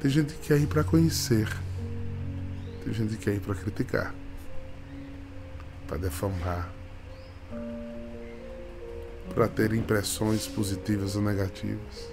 Tem 0.00 0.10
gente 0.10 0.34
que 0.34 0.48
quer 0.48 0.58
ir 0.58 0.66
para 0.66 0.82
conhecer. 0.82 1.48
Tem 2.82 2.92
gente 2.92 3.16
que 3.16 3.24
quer 3.24 3.34
ir 3.34 3.40
para 3.40 3.54
criticar, 3.54 4.12
para 5.86 5.96
defamar, 5.96 6.70
para 9.32 9.46
ter 9.46 9.72
impressões 9.72 10.46
positivas 10.46 11.14
ou 11.14 11.22
negativas. 11.22 12.12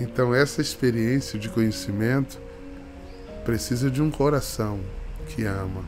Então, 0.00 0.34
essa 0.34 0.62
experiência 0.62 1.38
de 1.38 1.48
conhecimento 1.48 2.40
precisa 3.44 3.90
de 3.90 4.00
um 4.00 4.10
coração 4.10 4.80
que 5.28 5.44
ama, 5.44 5.84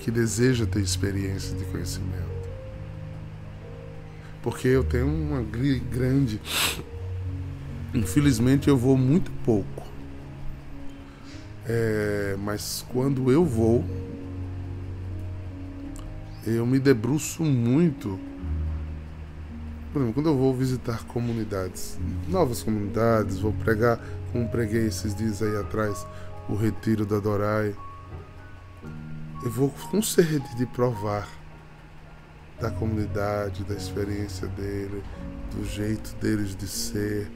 que 0.00 0.10
deseja 0.10 0.66
ter 0.66 0.80
experiência 0.80 1.56
de 1.56 1.64
conhecimento 1.66 2.27
porque 4.48 4.66
eu 4.66 4.82
tenho 4.82 5.06
uma 5.06 5.42
grande. 5.42 6.40
Infelizmente 7.92 8.66
eu 8.66 8.78
vou 8.78 8.96
muito 8.96 9.30
pouco. 9.44 9.86
É, 11.66 12.34
mas 12.38 12.82
quando 12.90 13.30
eu 13.30 13.44
vou, 13.44 13.84
eu 16.46 16.64
me 16.64 16.78
debruço 16.78 17.44
muito. 17.44 18.18
Por 19.92 19.98
exemplo, 19.98 20.14
quando 20.14 20.30
eu 20.30 20.36
vou 20.36 20.54
visitar 20.54 21.04
comunidades, 21.04 21.98
novas 22.26 22.62
comunidades, 22.62 23.38
vou 23.40 23.52
pregar, 23.52 24.00
como 24.32 24.48
preguei 24.48 24.86
esses 24.86 25.14
dias 25.14 25.42
aí 25.42 25.56
atrás, 25.56 26.06
o 26.48 26.54
retiro 26.54 27.04
da 27.04 27.18
Dorai. 27.18 27.76
Eu 29.44 29.50
vou 29.50 29.68
com 29.90 30.00
sede 30.00 30.56
de 30.56 30.64
provar 30.64 31.37
da 32.60 32.70
comunidade, 32.70 33.64
da 33.64 33.74
experiência 33.74 34.46
dele, 34.48 35.02
do 35.54 35.64
jeito 35.64 36.14
deles 36.16 36.56
de 36.56 36.66
ser. 36.66 37.30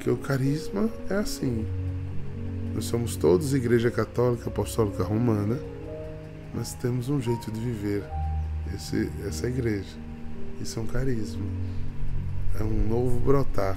Que 0.00 0.10
o 0.10 0.16
carisma 0.16 0.90
é 1.08 1.14
assim. 1.14 1.66
Nós 2.74 2.86
somos 2.86 3.16
todos 3.16 3.54
Igreja 3.54 3.90
Católica 3.90 4.48
Apostólica 4.48 5.04
Romana, 5.04 5.58
mas 6.54 6.74
temos 6.74 7.08
um 7.08 7.20
jeito 7.20 7.50
de 7.50 7.60
viver 7.60 8.04
esse, 8.74 9.10
essa 9.26 9.46
igreja. 9.46 9.96
Isso 10.60 10.78
é 10.78 10.82
um 10.82 10.86
carisma. 10.86 11.44
É 12.58 12.62
um 12.62 12.88
novo 12.88 13.20
brotar. 13.20 13.76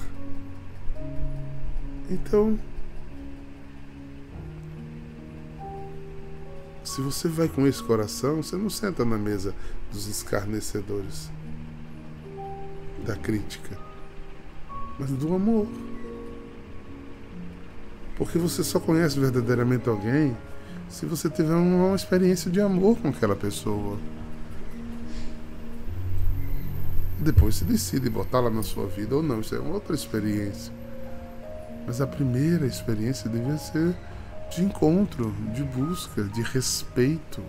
Então, 2.10 2.58
Se 6.96 7.02
você 7.02 7.28
vai 7.28 7.46
com 7.46 7.66
esse 7.66 7.82
coração, 7.82 8.42
você 8.42 8.56
não 8.56 8.70
senta 8.70 9.04
na 9.04 9.18
mesa 9.18 9.54
dos 9.92 10.08
escarnecedores, 10.08 11.30
da 13.04 13.14
crítica, 13.14 13.76
mas 14.98 15.10
do 15.10 15.34
amor. 15.34 15.66
Porque 18.16 18.38
você 18.38 18.64
só 18.64 18.80
conhece 18.80 19.20
verdadeiramente 19.20 19.86
alguém 19.90 20.34
se 20.88 21.04
você 21.04 21.28
tiver 21.28 21.54
uma 21.54 21.94
experiência 21.94 22.50
de 22.50 22.62
amor 22.62 22.96
com 22.96 23.08
aquela 23.08 23.36
pessoa. 23.36 23.98
Depois 27.20 27.56
se 27.56 27.64
decide 27.64 28.08
botá-la 28.08 28.48
na 28.48 28.62
sua 28.62 28.86
vida 28.86 29.16
ou 29.16 29.22
não, 29.22 29.42
isso 29.42 29.54
é 29.54 29.58
outra 29.58 29.94
experiência. 29.94 30.72
Mas 31.86 32.00
a 32.00 32.06
primeira 32.06 32.64
experiência 32.64 33.28
devia 33.28 33.58
ser 33.58 33.94
de 34.50 34.62
encontro, 34.64 35.32
de 35.54 35.62
busca, 35.62 36.24
de 36.24 36.42
respeito, 36.42 37.42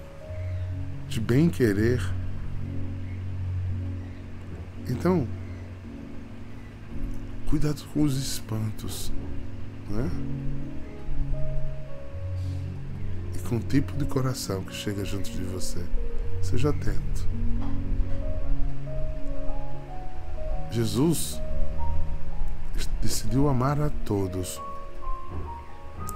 de 1.07 1.19
bem-querer. 1.19 2.01
Então, 4.89 5.27
cuidado 7.49 7.81
com 7.93 8.03
os 8.03 8.17
espantos, 8.17 9.11
né? 9.89 10.09
E 13.35 13.39
com 13.47 13.57
o 13.57 13.59
tipo 13.59 13.93
de 13.93 14.05
coração 14.05 14.63
que 14.63 14.73
chega 14.73 15.05
junto 15.05 15.29
de 15.29 15.43
você. 15.43 15.83
Seja 16.41 16.69
atento. 16.69 17.27
Jesus 20.71 21.41
decidiu 23.01 23.47
amar 23.47 23.81
a 23.81 23.89
todos 24.05 24.61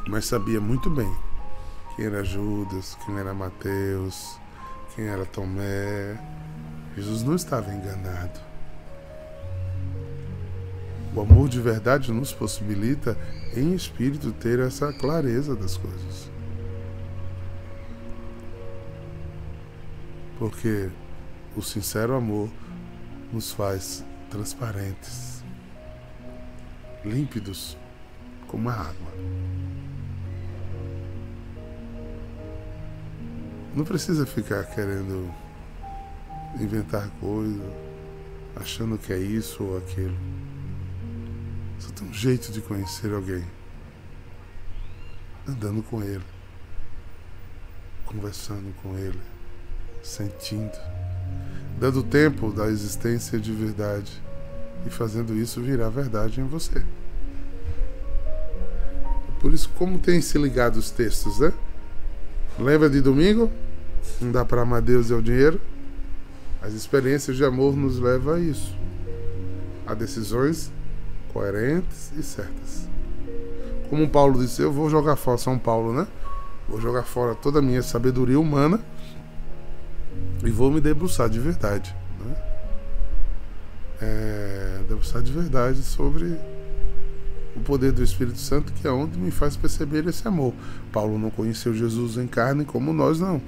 mas 0.08 0.26
sabia 0.26 0.60
muito 0.60 0.90
bem 0.90 1.12
quem 1.96 2.06
era 2.06 2.24
Judas, 2.24 2.98
quem 3.06 3.18
era 3.18 3.34
Mateus, 3.34 4.40
quem 4.96 5.06
era 5.06 5.26
Tomé. 5.26 6.20
Jesus 6.96 7.24
não 7.24 7.36
estava 7.36 7.72
enganado. 7.74 8.40
O 11.14 11.22
amor 11.22 11.50
de 11.50 11.60
verdade 11.60 12.12
nos 12.12 12.32
possibilita, 12.32 13.18
em 13.56 13.74
espírito, 13.74 14.32
ter 14.32 14.60
essa 14.60 14.94
clareza 14.94 15.56
das 15.56 15.76
coisas. 15.76 16.32
Porque 20.40 20.90
o 21.56 21.62
sincero 21.62 22.16
amor 22.16 22.50
nos 23.32 23.52
faz 23.52 24.06
transparentes, 24.30 25.44
límpidos 27.04 27.78
como 28.48 28.70
a 28.70 28.74
água. 28.74 29.51
Não 33.74 33.86
precisa 33.86 34.26
ficar 34.26 34.66
querendo 34.66 35.34
inventar 36.60 37.10
coisa, 37.22 37.64
achando 38.56 38.98
que 38.98 39.14
é 39.14 39.18
isso 39.18 39.64
ou 39.64 39.78
aquilo. 39.78 40.18
Só 41.80 41.90
tem 41.92 42.08
um 42.08 42.14
jeito 42.14 42.52
de 42.52 42.60
conhecer 42.62 43.14
alguém. 43.14 43.46
Andando 45.48 45.82
com 45.82 46.04
ele. 46.04 46.24
Conversando 48.06 48.74
com 48.84 48.98
ele. 48.98 49.20
Sentindo. 50.04 50.78
Dando 51.80 52.04
tempo 52.04 52.52
da 52.52 52.68
existência 52.68 53.40
de 53.40 53.54
verdade. 53.54 54.22
E 54.86 54.90
fazendo 54.90 55.34
isso 55.36 55.62
virar 55.62 55.90
verdade 55.90 56.42
em 56.42 56.46
você. 56.46 56.84
Por 59.40 59.54
isso, 59.54 59.70
como 59.70 59.98
tem 59.98 60.22
se 60.22 60.38
ligado 60.38 60.76
os 60.76 60.92
textos, 60.92 61.40
né? 61.40 61.54
Lembra 62.60 62.90
de 62.90 63.02
domingo? 63.02 63.52
Não 64.20 64.32
dá 64.32 64.46
para 64.46 64.62
amar 64.62 64.82
Deus 64.82 65.10
e 65.10 65.14
o 65.14 65.22
dinheiro? 65.22 65.60
As 66.62 66.74
experiências 66.74 67.38
de 67.38 67.44
amor 67.44 67.76
nos 67.76 68.00
levam 68.00 68.36
a 68.36 68.40
isso. 68.40 68.76
A 69.86 69.94
decisões 69.94 70.72
coerentes 71.34 72.12
e 72.18 72.22
certas. 72.22 72.88
Como 73.90 74.08
Paulo 74.08 74.40
disse, 74.40 74.62
eu 74.62 74.72
vou 74.72 74.90
jogar 74.90 75.16
fora 75.16 75.38
São 75.38 75.58
Paulo, 75.58 75.94
né? 75.94 76.08
Vou 76.70 76.80
jogar 76.80 77.04
fora 77.04 77.36
toda 77.36 77.60
a 77.60 77.62
minha 77.62 77.82
sabedoria 77.82 78.40
humana 78.40 78.80
e 80.44 80.50
vou 80.50 80.72
me 80.72 80.80
debruçar 80.80 81.30
de 81.30 81.40
verdade. 81.40 81.96
Né? 82.24 82.36
É, 84.02 84.80
debruçar 84.88 85.22
de 85.22 85.32
verdade 85.32 85.82
sobre 85.84 86.38
o 87.56 87.60
poder 87.60 87.92
do 87.92 88.04
Espírito 88.04 88.40
Santo, 88.40 88.72
que 88.72 88.88
é 88.88 88.92
onde 88.92 89.18
me 89.20 89.32
faz 89.32 89.58
perceber 89.58 90.08
esse 90.08 90.26
amor. 90.28 90.54
Paulo 90.92 91.20
não 91.20 91.30
conheceu 91.30 91.74
Jesus 91.74 92.18
em 92.18 92.28
carne 92.28 92.64
como 92.64 92.94
nós 92.94 93.20
não. 93.20 93.42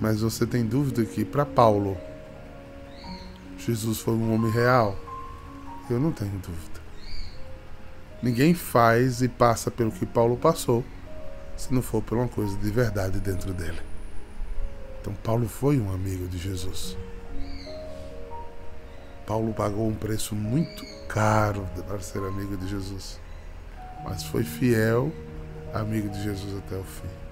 Mas 0.00 0.20
você 0.20 0.46
tem 0.46 0.64
dúvida 0.64 1.04
que 1.04 1.24
para 1.24 1.46
Paulo 1.46 1.96
Jesus 3.58 3.98
foi 3.98 4.14
um 4.14 4.34
homem 4.34 4.50
real? 4.50 4.96
Eu 5.88 5.98
não 5.98 6.12
tenho 6.12 6.38
dúvida. 6.38 6.80
Ninguém 8.22 8.54
faz 8.54 9.22
e 9.22 9.28
passa 9.28 9.70
pelo 9.70 9.90
que 9.90 10.04
Paulo 10.04 10.36
passou 10.36 10.84
se 11.56 11.72
não 11.72 11.80
for 11.80 12.02
por 12.02 12.18
uma 12.18 12.28
coisa 12.28 12.56
de 12.58 12.70
verdade 12.70 13.18
dentro 13.18 13.52
dele. 13.52 13.80
Então 15.00 15.14
Paulo 15.22 15.48
foi 15.48 15.80
um 15.80 15.92
amigo 15.92 16.28
de 16.28 16.38
Jesus. 16.38 16.96
Paulo 19.26 19.52
pagou 19.52 19.88
um 19.88 19.94
preço 19.94 20.34
muito 20.34 20.84
caro 21.08 21.66
para 21.86 21.98
ser 22.00 22.18
amigo 22.18 22.56
de 22.56 22.68
Jesus, 22.68 23.18
mas 24.04 24.22
foi 24.24 24.44
fiel 24.44 25.12
amigo 25.72 26.08
de 26.08 26.22
Jesus 26.22 26.56
até 26.58 26.76
o 26.76 26.84
fim. 26.84 27.25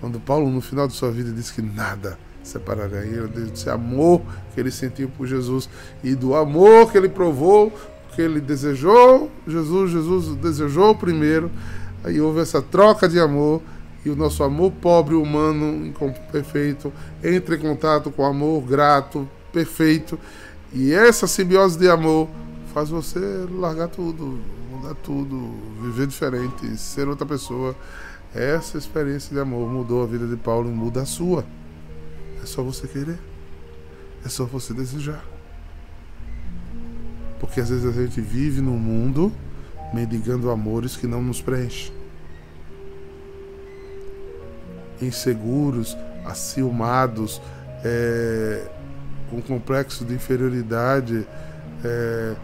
Quando 0.00 0.20
Paulo, 0.20 0.48
no 0.50 0.60
final 0.60 0.86
de 0.86 0.94
sua 0.94 1.10
vida, 1.10 1.32
disse 1.32 1.52
que 1.52 1.62
nada 1.62 2.18
separaria 2.42 3.00
ele 3.00 3.28
desse 3.28 3.68
amor 3.68 4.22
que 4.54 4.60
ele 4.60 4.70
sentiu 4.70 5.08
por 5.08 5.26
Jesus 5.26 5.68
e 6.02 6.14
do 6.14 6.34
amor 6.34 6.90
que 6.90 6.96
ele 6.96 7.08
provou, 7.08 7.72
que 8.14 8.22
ele 8.22 8.40
desejou, 8.40 9.30
Jesus, 9.46 9.90
Jesus 9.90 10.36
desejou 10.36 10.94
primeiro, 10.94 11.50
aí 12.02 12.20
houve 12.20 12.40
essa 12.40 12.62
troca 12.62 13.08
de 13.08 13.20
amor 13.20 13.60
e 14.04 14.10
o 14.10 14.16
nosso 14.16 14.42
amor 14.42 14.72
pobre, 14.72 15.14
humano, 15.14 15.92
perfeito, 16.32 16.92
entra 17.22 17.56
em 17.56 17.58
contato 17.58 18.10
com 18.10 18.22
o 18.22 18.26
amor 18.26 18.62
grato, 18.62 19.28
perfeito. 19.52 20.18
E 20.72 20.92
essa 20.92 21.26
simbiose 21.26 21.78
de 21.78 21.88
amor 21.88 22.28
faz 22.72 22.88
você 22.88 23.18
largar 23.50 23.88
tudo, 23.88 24.38
mudar 24.70 24.94
tudo, 25.02 25.50
viver 25.82 26.06
diferente, 26.06 26.76
ser 26.76 27.08
outra 27.08 27.26
pessoa. 27.26 27.74
Essa 28.34 28.76
experiência 28.76 29.34
de 29.34 29.40
amor 29.40 29.68
mudou 29.70 30.02
a 30.02 30.06
vida 30.06 30.26
de 30.26 30.36
Paulo 30.36 30.68
e 30.68 30.72
muda 30.72 31.02
a 31.02 31.06
sua. 31.06 31.44
É 32.42 32.46
só 32.46 32.62
você 32.62 32.86
querer. 32.86 33.18
É 34.24 34.28
só 34.28 34.44
você 34.44 34.74
desejar. 34.74 35.24
Porque 37.40 37.60
às 37.60 37.70
vezes 37.70 37.86
a 37.86 37.92
gente 37.92 38.20
vive 38.20 38.60
num 38.60 38.78
mundo 38.78 39.32
mendigando 39.92 40.50
amores 40.50 40.96
que 40.96 41.06
não 41.06 41.22
nos 41.22 41.40
preenchem. 41.40 41.92
Inseguros, 45.00 45.96
acilmados, 46.24 47.40
é, 47.84 48.68
com 49.30 49.40
complexo 49.40 50.04
de 50.04 50.14
inferioridade, 50.14 51.26
é, 51.84 52.36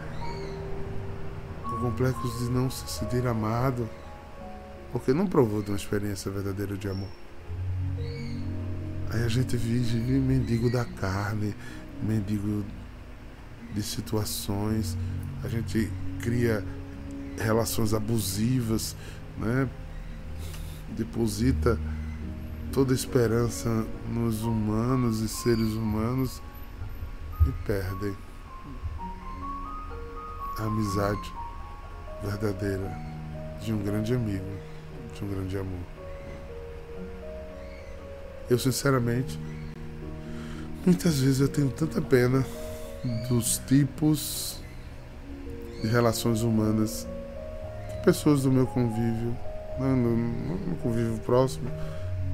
com 1.63 1.77
complexo 1.77 2.39
de 2.39 2.49
não 2.49 2.69
se 2.69 2.87
sentir 2.87 3.27
amado, 3.27 3.87
porque 4.95 5.13
não 5.13 5.27
provou 5.27 5.61
de 5.61 5.71
uma 5.71 5.75
experiência 5.75 6.31
verdadeira 6.31 6.77
de 6.77 6.87
amor. 6.87 7.09
Aí 9.11 9.25
a 9.25 9.27
gente 9.27 9.57
vive 9.57 9.97
mendigo 9.97 10.71
da 10.71 10.85
carne, 10.85 11.53
mendigo 12.01 12.63
de 13.73 13.83
situações, 13.83 14.97
a 15.43 15.49
gente 15.49 15.91
cria 16.21 16.63
relações 17.37 17.93
abusivas, 17.93 18.95
né? 19.37 19.69
deposita 20.91 21.77
toda 22.71 22.93
esperança 22.93 23.85
nos 24.09 24.43
humanos 24.43 25.19
e 25.19 25.27
seres 25.27 25.73
humanos 25.73 26.41
e 27.45 27.51
perdem 27.67 28.15
a 30.57 30.63
amizade 30.63 31.33
verdadeira 32.23 32.89
de 33.61 33.73
um 33.73 33.83
grande 33.83 34.13
amigo, 34.13 34.45
um 35.23 35.27
grande 35.27 35.57
amor. 35.57 35.79
Eu 38.49 38.59
sinceramente, 38.59 39.39
muitas 40.85 41.19
vezes 41.19 41.41
eu 41.41 41.47
tenho 41.47 41.69
tanta 41.69 42.01
pena 42.01 42.45
dos 43.29 43.57
tipos 43.67 44.59
de 45.81 45.87
relações 45.87 46.41
humanas 46.41 47.07
que 47.89 48.05
pessoas 48.05 48.43
do 48.43 48.51
meu 48.51 48.67
convívio, 48.67 49.35
no, 49.79 49.95
no, 49.95 50.57
no 50.57 50.75
convívio 50.77 51.17
próximo, 51.19 51.69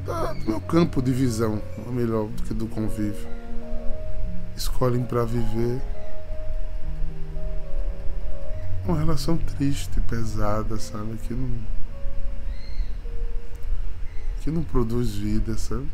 do 0.05 0.49
meu 0.49 0.61
campo 0.61 1.01
de 1.01 1.11
visão, 1.11 1.61
melhor, 1.91 2.27
do 2.27 2.43
que 2.43 2.53
do 2.53 2.67
convívio 2.67 3.41
escolhem 4.55 5.03
para 5.03 5.25
viver 5.25 5.81
uma 8.85 8.97
relação 8.97 9.37
triste, 9.37 9.99
pesada, 10.01 10.77
sabe? 10.77 11.17
Que 11.17 11.33
não, 11.33 11.49
que 14.41 14.51
não 14.51 14.63
produz 14.63 15.11
vida, 15.15 15.57
sabe? 15.57 15.87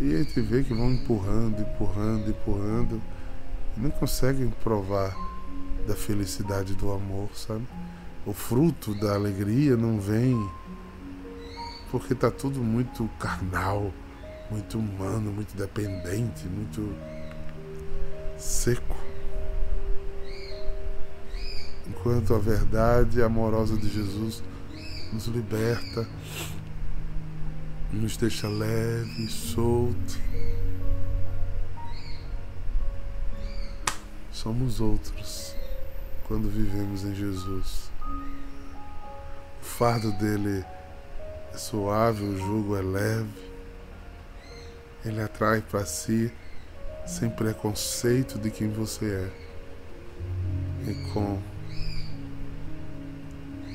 E 0.00 0.14
a 0.14 0.18
gente 0.18 0.40
vê 0.40 0.62
que 0.62 0.72
vão 0.72 0.92
empurrando, 0.92 1.60
empurrando, 1.60 2.30
empurrando, 2.30 3.02
e 3.76 3.80
não 3.80 3.90
conseguem 3.90 4.48
provar 4.62 5.14
da 5.86 5.94
felicidade 5.94 6.74
do 6.74 6.90
amor, 6.92 7.28
sabe? 7.34 7.66
O 8.24 8.32
fruto 8.32 8.94
da 8.94 9.14
alegria 9.14 9.76
não 9.76 10.00
vem 10.00 10.38
porque 11.90 12.14
tá 12.14 12.30
tudo 12.30 12.60
muito 12.60 13.10
carnal, 13.18 13.92
muito 14.50 14.78
humano, 14.78 15.32
muito 15.32 15.56
dependente, 15.56 16.46
muito 16.46 16.94
seco. 18.38 18.96
Enquanto 21.88 22.34
a 22.34 22.38
verdade 22.38 23.20
amorosa 23.20 23.76
de 23.76 23.88
Jesus 23.88 24.42
nos 25.12 25.26
liberta, 25.26 26.06
nos 27.92 28.16
deixa 28.16 28.48
leve, 28.48 29.28
solto. 29.28 30.18
Somos 34.30 34.80
outros 34.80 35.54
quando 36.26 36.48
vivemos 36.48 37.04
em 37.04 37.14
Jesus. 37.14 37.90
O 39.60 39.64
fardo 39.64 40.12
dele 40.12 40.64
é 41.52 41.56
suave, 41.56 42.22
o 42.22 42.38
jugo 42.38 42.76
é 42.76 42.82
leve. 42.82 43.50
Ele 45.04 45.20
atrai 45.20 45.60
para 45.60 45.84
si 45.84 46.32
sem 47.06 47.28
preconceito 47.28 48.38
de 48.38 48.50
quem 48.50 48.68
você 48.68 49.06
é 49.06 50.90
e 50.90 50.94
com 51.12 51.40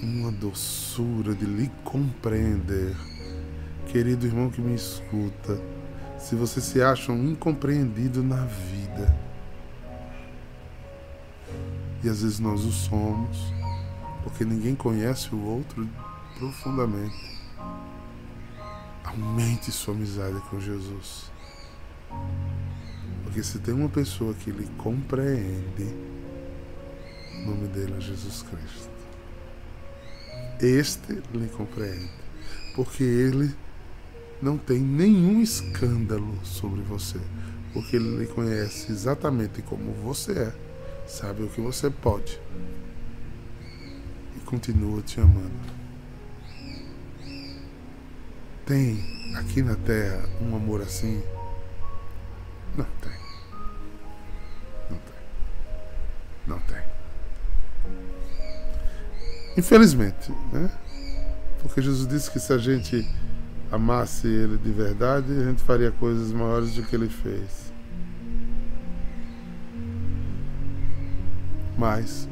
uma 0.01 0.31
doçura 0.31 1.33
de 1.33 1.45
lhe 1.45 1.69
compreender. 1.83 2.95
Querido 3.95 4.25
irmão 4.25 4.49
que 4.49 4.59
me 4.59 4.75
escuta, 4.75 5.57
se 6.19 6.35
você 6.35 6.59
se 6.59 6.81
acha 6.81 7.13
um 7.13 7.29
incompreendido 7.29 8.21
na 8.21 8.43
vida, 8.43 9.17
e 12.03 12.09
às 12.09 12.21
vezes 12.21 12.37
nós 12.37 12.65
o 12.65 12.73
somos, 12.73 13.53
porque 14.21 14.43
ninguém 14.43 14.75
conhece 14.75 15.33
o 15.33 15.41
outro 15.41 15.87
profundamente, 16.37 17.39
aumente 19.05 19.71
sua 19.71 19.93
amizade 19.93 20.41
com 20.49 20.59
Jesus. 20.59 21.31
Porque 23.23 23.41
se 23.41 23.59
tem 23.59 23.73
uma 23.73 23.87
pessoa 23.87 24.33
que 24.33 24.51
lhe 24.51 24.67
compreende, 24.77 25.85
o 27.33 27.45
nome 27.49 27.69
dele 27.69 27.95
é 27.97 28.01
Jesus 28.01 28.41
Cristo. 28.41 28.89
Este 30.59 31.13
lhe 31.33 31.47
compreende. 31.47 32.11
Porque 32.75 33.01
ele 33.01 33.55
não 34.45 34.59
tem 34.59 34.79
nenhum 34.79 35.41
escândalo 35.41 36.37
sobre 36.43 36.81
você. 36.81 37.19
Porque 37.73 37.95
ele 37.95 38.19
lhe 38.19 38.27
conhece 38.27 38.91
exatamente 38.91 39.63
como 39.63 39.91
você 39.91 40.33
é, 40.33 40.53
sabe 41.07 41.41
o 41.41 41.49
que 41.49 41.59
você 41.59 41.89
pode 41.89 42.39
e 44.37 44.39
continua 44.41 45.01
te 45.01 45.19
amando. 45.19 45.75
Tem 48.67 49.03
aqui 49.35 49.63
na 49.63 49.75
terra 49.75 50.29
um 50.39 50.55
amor 50.55 50.81
assim? 50.81 51.23
Não 52.77 52.85
tem. 53.01 53.19
Não 54.91 54.97
tem. 54.97 55.17
Não 56.47 56.59
tem. 56.59 56.83
Infelizmente, 59.57 60.31
né? 60.53 60.69
Porque 61.63 61.81
Jesus 61.81 62.07
disse 62.07 62.29
que 62.29 62.39
se 62.39 62.53
a 62.53 62.59
gente 62.59 63.07
amasse 63.71 64.27
Ele 64.27 64.57
de 64.57 64.71
verdade, 64.71 65.31
a 65.31 65.45
gente 65.45 65.61
faria 65.63 65.91
coisas 65.91 66.31
maiores 66.31 66.75
do 66.75 66.83
que 66.83 66.95
Ele 66.95 67.09
fez. 67.09 67.73
Mas 71.77 72.29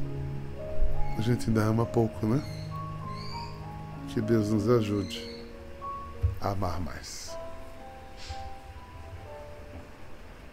a 1.18 1.20
gente 1.20 1.48
ainda 1.48 1.62
ama 1.62 1.84
pouco, 1.84 2.26
né? 2.26 2.42
Que 4.08 4.20
Deus 4.20 4.50
nos 4.50 4.68
ajude 4.68 5.28
a 6.40 6.50
amar 6.50 6.80
mais. 6.80 7.36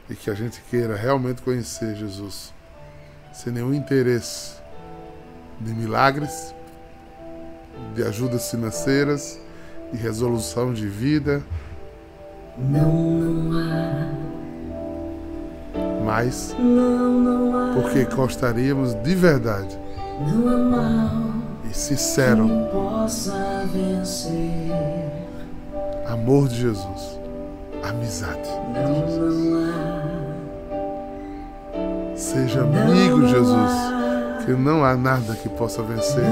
E 0.10 0.16
que 0.16 0.30
a 0.30 0.34
gente 0.34 0.62
queira 0.70 0.96
realmente 0.96 1.42
conhecer 1.42 1.96
Jesus 1.96 2.54
sem 3.34 3.54
nenhum 3.54 3.74
interesse 3.74 4.62
de 5.60 5.74
milagres, 5.74 6.54
de 7.96 8.04
ajudas 8.04 8.50
financeiras, 8.52 9.40
de 9.92 9.98
resolução 9.98 10.74
de 10.74 10.88
vida. 10.88 11.42
Não, 12.58 12.92
não 12.92 13.60
há. 13.60 14.12
Mas 16.06 16.56
Não, 16.60 17.12
não 17.22 17.58
há. 17.58 17.74
porque 17.74 18.04
gostaríamos 18.06 18.94
de 18.96 19.16
verdade 19.16 19.78
Não 20.20 20.50
há 20.50 20.58
mal 20.58 21.10
e 21.70 21.74
sincero 21.74 22.48
que 22.48 22.72
possa 22.72 23.64
vencer. 23.72 25.12
amor 26.08 26.48
de 26.50 26.56
Jesus, 26.62 27.20
amizade. 27.88 28.50
Não, 28.74 29.64
há. 32.12 32.18
Seja 32.18 32.62
amigo 32.62 33.18
não 33.18 33.28
Jesus, 33.28 33.56
há. 33.72 34.44
que 34.46 34.52
não 34.52 34.84
há 34.84 34.96
nada 34.98 35.34
que 35.36 35.48
possa 35.50 35.82
vencer 35.84 36.26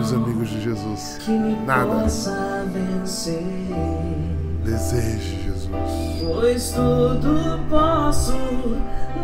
os 0.00 0.12
amigos 0.12 0.48
de 0.48 0.60
Jesus. 0.62 1.18
Nada. 1.66 2.06
Vencer. 2.64 3.42
Deseje 4.64 5.42
Jesus. 5.44 5.70
Pois 6.24 6.70
tudo 6.70 7.58
posso 7.68 8.32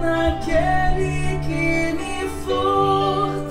naquele 0.01 1.39
que 1.47 1.93
me 1.93 2.29
fortalece. 2.47 3.49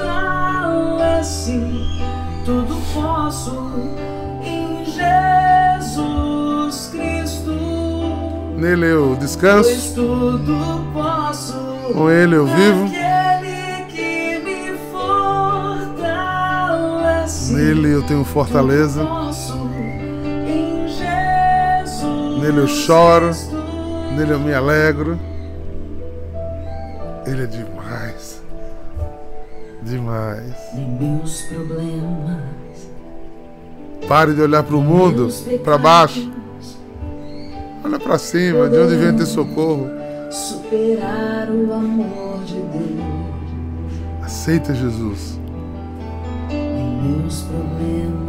Tudo 2.46 2.76
posso 2.94 3.72
em 4.44 4.86
Jesus 4.86 6.90
Cristo. 6.92 7.52
Nele 8.58 8.86
eu 8.88 9.08
Pois 9.08 9.20
descanso, 9.20 9.94
tudo 9.94 10.84
posso 10.94 11.54
com 11.94 12.10
ele 12.10 12.36
eu 12.36 12.46
vivo, 12.46 12.90
nele 17.52 17.92
eu 17.94 18.04
tenho 18.04 18.24
fortaleza, 18.24 19.04
Nele 22.48 22.62
eu 22.62 22.68
choro. 22.68 23.32
Nele 24.16 24.32
eu 24.32 24.40
me 24.40 24.54
alegro. 24.54 25.20
Ele 27.26 27.44
é 27.44 27.46
demais. 27.46 28.42
Demais. 29.84 30.54
Nem 30.74 30.88
meus 30.88 31.42
problemas, 31.42 32.40
Pare 34.08 34.34
de 34.34 34.42
olhar 34.42 34.64
para 34.64 34.78
o 34.78 34.82
mundo, 34.82 35.28
para 35.62 35.78
baixo. 35.78 36.32
Olha 37.84 38.00
para 38.00 38.18
cima, 38.18 38.70
de 38.70 38.78
onde 38.78 38.96
vem 38.96 39.14
ter 39.14 39.26
socorro. 39.26 39.90
Superar 40.32 41.50
o 41.50 41.74
amor 41.74 42.40
de 42.46 42.56
Deus. 42.56 44.24
Aceita 44.24 44.74
Jesus. 44.74 45.38
Nem 46.50 47.20
meus 47.20 47.42
problemas, 47.42 48.27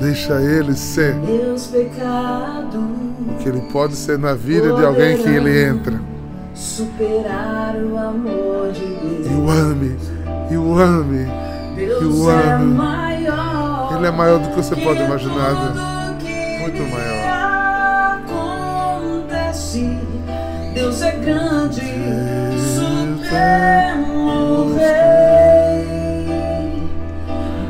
Deixa 0.00 0.40
ele 0.42 0.74
ser 0.74 1.14
meus 1.14 1.66
pecados. 1.68 2.74
o 2.74 3.34
que 3.38 3.48
ele 3.48 3.60
pode 3.72 3.94
ser 3.94 4.18
na 4.18 4.34
vida 4.34 4.72
de 4.74 4.84
alguém 4.84 5.16
que 5.16 5.28
ele 5.28 5.64
entra. 5.66 6.00
Superar 6.54 7.76
o 7.76 7.96
amor 7.98 8.72
de 8.72 8.86
Deus. 8.86 9.26
E 9.26 9.34
o 9.34 9.50
ame, 9.50 9.96
e 10.50 10.56
o 10.56 10.78
ame. 10.78 11.44
Eu 11.76 12.30
é 12.30 12.58
maior. 12.58 13.96
Ele 13.96 14.06
é 14.06 14.10
maior 14.10 14.38
do 14.38 14.48
que 14.50 14.56
você 14.56 14.76
pode 14.76 15.02
imaginar. 15.02 15.74
né? 15.74 16.18
Muito 16.60 16.82
me 16.82 16.94
Acontece. 19.12 19.98
Deus 20.74 21.02
é 21.02 21.12
grande, 21.12 21.80
supremo 23.36 24.74
rei. 24.76 25.33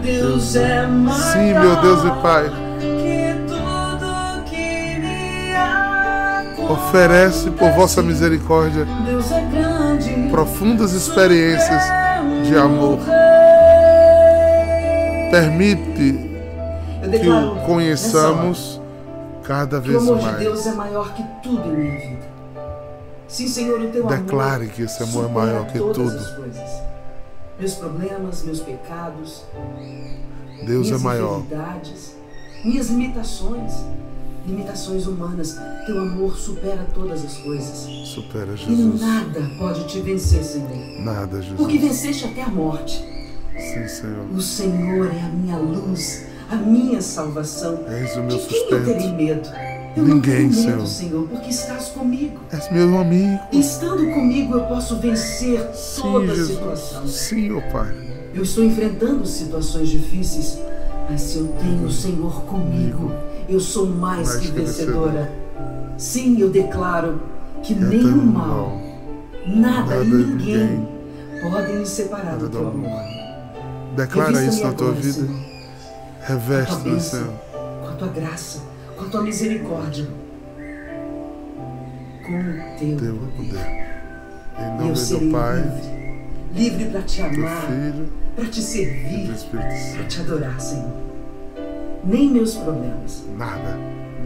Deus 0.04 0.54
é 0.54 0.86
maior. 0.86 1.32
Sim, 1.32 1.54
meu 1.54 1.76
Deus 1.80 2.04
e 2.04 2.10
Pai. 2.20 2.44
Que 2.78 3.34
tudo 3.48 4.44
que 4.44 4.98
me 4.98 5.56
acontece. 5.56 6.72
Oferece 6.72 7.50
por 7.50 7.70
vossa 7.70 8.02
misericórdia 8.02 8.86
é 8.86 10.30
profundas 10.30 10.92
experiências 10.92 11.82
de 12.46 12.54
amor. 12.54 12.98
Permite 15.30 16.36
que 17.20 17.28
o 17.28 17.56
conheçamos 17.64 18.78
cada 19.42 19.78
o 19.78 19.80
vez 19.80 20.02
amor 20.02 20.18
de 20.18 20.34
Deus 20.36 20.64
mais. 20.64 20.66
é 20.66 20.76
maior 20.76 21.14
que 21.14 21.24
tudo 21.42 21.72
em 21.72 21.76
minha 21.76 21.98
vida. 21.98 22.24
Sim, 23.26 23.48
Senhor, 23.48 23.80
o 23.80 23.88
teu 23.88 24.06
Declare 24.06 24.64
amor 24.64 24.74
que 24.74 24.82
esse 24.82 25.02
amor 25.02 25.24
é 25.24 25.28
maior 25.28 25.66
que 25.66 25.78
todas 25.78 25.96
tudo. 25.96 26.83
Meus 27.58 27.74
problemas, 27.74 28.42
meus 28.42 28.60
pecados, 28.60 29.44
Deus 30.66 30.86
é 30.86 30.90
minhas 30.90 31.02
maior. 31.02 31.38
enfermidades, 31.40 32.16
minhas 32.64 32.88
limitações, 32.90 33.72
limitações 34.46 35.06
humanas. 35.06 35.56
Teu 35.86 35.98
amor 36.00 36.36
supera 36.36 36.84
todas 36.92 37.24
as 37.24 37.36
coisas. 37.38 37.86
Supera 38.08 38.52
E 38.54 38.56
Jesus. 38.56 39.00
nada 39.00 39.40
pode 39.58 39.86
te 39.86 40.00
vencer, 40.00 40.42
Senhor. 40.42 40.68
Nada, 41.04 41.40
Porque 41.56 41.78
Jesus. 41.78 41.90
venceste 42.02 42.24
até 42.26 42.42
a 42.42 42.48
morte. 42.48 42.96
Sim, 43.56 43.86
Senhor. 43.88 44.26
O 44.34 44.40
Senhor 44.42 45.06
é 45.14 45.20
a 45.20 45.28
minha 45.28 45.56
luz, 45.56 46.26
a 46.50 46.56
minha 46.56 47.00
salvação. 47.00 47.84
És 47.88 48.16
o 48.16 48.20
meu 48.22 48.36
De 48.36 48.46
quem 48.46 48.62
eu 48.70 48.84
terei 48.84 48.94
sustento. 49.00 49.16
medo? 49.16 49.48
Eu 49.96 50.02
não 50.02 50.14
Ninguém, 50.16 50.48
tenho 50.50 50.50
medo, 50.50 50.86
Senhor. 50.86 50.86
Senhor, 50.86 51.28
porque 51.28 51.50
estás 51.50 51.88
comigo. 51.88 52.40
És 52.50 52.70
meu 52.72 52.98
amigo. 52.98 53.38
Estando 53.52 54.04
comigo, 54.12 54.54
eu 54.54 54.64
posso 54.64 54.96
vencer 54.96 55.60
Sim, 55.72 56.02
toda 56.02 56.34
Jesus. 56.34 56.48
situação. 56.48 57.06
Sim, 57.06 57.52
ó 57.52 57.60
Pai. 57.72 57.94
Eu 58.34 58.42
estou 58.42 58.64
enfrentando 58.64 59.24
situações 59.24 59.88
difíceis, 59.88 60.58
mas 61.08 61.20
se 61.20 61.38
eu 61.38 61.46
tenho 61.60 61.84
o 61.86 61.92
Senhor 61.92 62.42
comigo, 62.42 63.12
eu 63.48 63.60
sou 63.60 63.86
mais, 63.86 64.26
Mais 64.28 64.40
que 64.40 64.48
vencedora. 64.48 65.30
Sim, 65.96 66.40
eu 66.40 66.50
declaro 66.50 67.20
que 67.62 67.72
Eu 67.74 68.16
mal, 68.16 68.48
mal. 68.48 68.80
nada, 69.46 69.94
Nada, 69.94 70.04
e 70.04 70.08
ninguém 70.08 70.56
ninguém. 70.66 70.88
podem 71.40 71.78
me 71.78 71.86
separar 71.86 72.36
do 72.36 72.48
teu 72.48 72.66
amor. 72.66 73.00
Declara 73.94 74.30
Revista-me 74.32 74.54
isso 74.56 74.64
na 74.66 74.72
tua 74.72 74.92
vida. 74.92 75.28
Bênção, 76.82 77.20
Senhor. 77.20 77.34
com 77.82 77.88
a 77.88 77.92
tua 77.92 78.08
graça, 78.08 78.58
com 78.96 79.04
a 79.04 79.08
tua 79.08 79.22
misericórdia, 79.22 80.06
com 82.24 82.32
o 82.32 82.78
teu, 82.78 82.96
Teu 82.96 83.14
poder. 83.16 83.36
poder. 83.36 83.84
Em 84.56 84.62
E 84.62 84.64
eu 84.64 84.78
nome 84.84 84.96
serei 84.96 85.26
do 85.28 85.32
Pai, 85.32 85.56
livre, 85.56 86.54
livre 86.54 86.84
para 86.90 87.02
te 87.02 87.22
amar, 87.22 87.66
para 88.36 88.44
te 88.46 88.62
servir, 88.62 89.32
para 89.50 90.04
te 90.04 90.20
adorar, 90.20 90.60
Senhor. 90.60 90.92
Nem 92.04 92.30
meus 92.30 92.54
problemas, 92.54 93.24
Nada, 93.36 93.76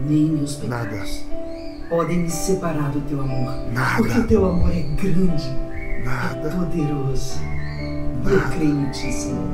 nem 0.07 0.26
meus 0.26 0.62
Nada. 0.64 0.85
pecados 0.87 1.24
podem 1.88 2.18
me 2.18 2.31
separar 2.31 2.90
do 2.90 3.00
teu 3.02 3.20
amor. 3.20 3.54
Nada. 3.72 3.96
Porque 3.96 4.18
o 4.18 4.26
teu 4.26 4.44
amor 4.44 4.70
é 4.70 4.83
grande, 4.83 5.46
é 5.48 6.02
nada, 6.04 6.50
poderoso. 6.50 7.38
E 8.26 8.31
eu 8.33 8.40
creio 8.50 8.78
em 8.81 8.90
ti, 8.90 9.11
Senhor. 9.12 9.48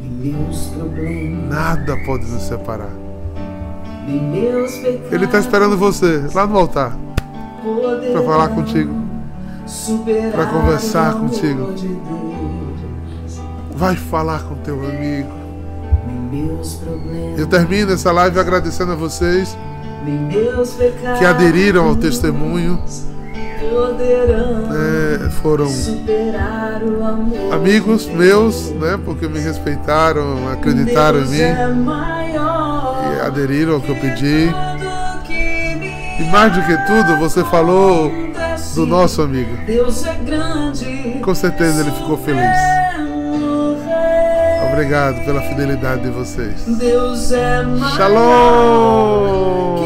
E 0.00 0.02
meus 0.02 0.66
problemas, 0.68 1.48
nada 1.48 1.96
pode 2.04 2.24
nos 2.26 2.42
separar. 2.42 2.90
Ele 5.10 5.24
está 5.24 5.38
esperando 5.38 5.76
você 5.76 6.24
lá 6.34 6.46
no 6.46 6.58
altar 6.58 6.96
para 8.12 8.22
falar 8.22 8.48
contigo. 8.48 8.94
para 10.32 10.46
conversar 10.46 11.14
contigo. 11.14 11.72
Vai 13.74 13.96
falar 13.96 14.42
com 14.42 14.56
teu 14.56 14.74
amigo. 14.74 15.40
Eu 17.36 17.46
termino 17.46 17.92
essa 17.92 18.12
live 18.12 18.38
agradecendo 18.38 18.92
a 18.92 18.94
vocês 18.94 19.56
que 21.18 21.24
aderiram 21.24 21.88
ao 21.88 21.96
testemunho, 21.96 22.82
é, 24.72 25.30
foram 25.42 25.68
amigos 27.52 28.06
meus, 28.06 28.70
né? 28.70 28.98
Porque 29.04 29.28
me 29.28 29.38
respeitaram, 29.38 30.48
acreditaram 30.50 31.20
em 31.20 31.28
mim 31.28 31.42
aderiram 33.20 33.74
ao 33.74 33.80
que 33.80 33.90
eu 33.90 33.96
pedi. 33.96 34.50
E 36.18 36.24
mais 36.30 36.52
do 36.52 36.62
que 36.62 36.76
tudo, 36.86 37.16
você 37.18 37.44
falou 37.44 38.10
do 38.74 38.86
nosso 38.86 39.22
amigo. 39.22 39.56
Com 41.22 41.34
certeza 41.34 41.80
ele 41.82 41.90
ficou 41.92 42.18
feliz. 42.18 42.56
Obrigado 44.72 45.24
pela 45.24 45.42
fidelidade 45.42 46.02
de 46.02 46.10
vocês. 46.10 46.64
Shalom! 47.96 49.80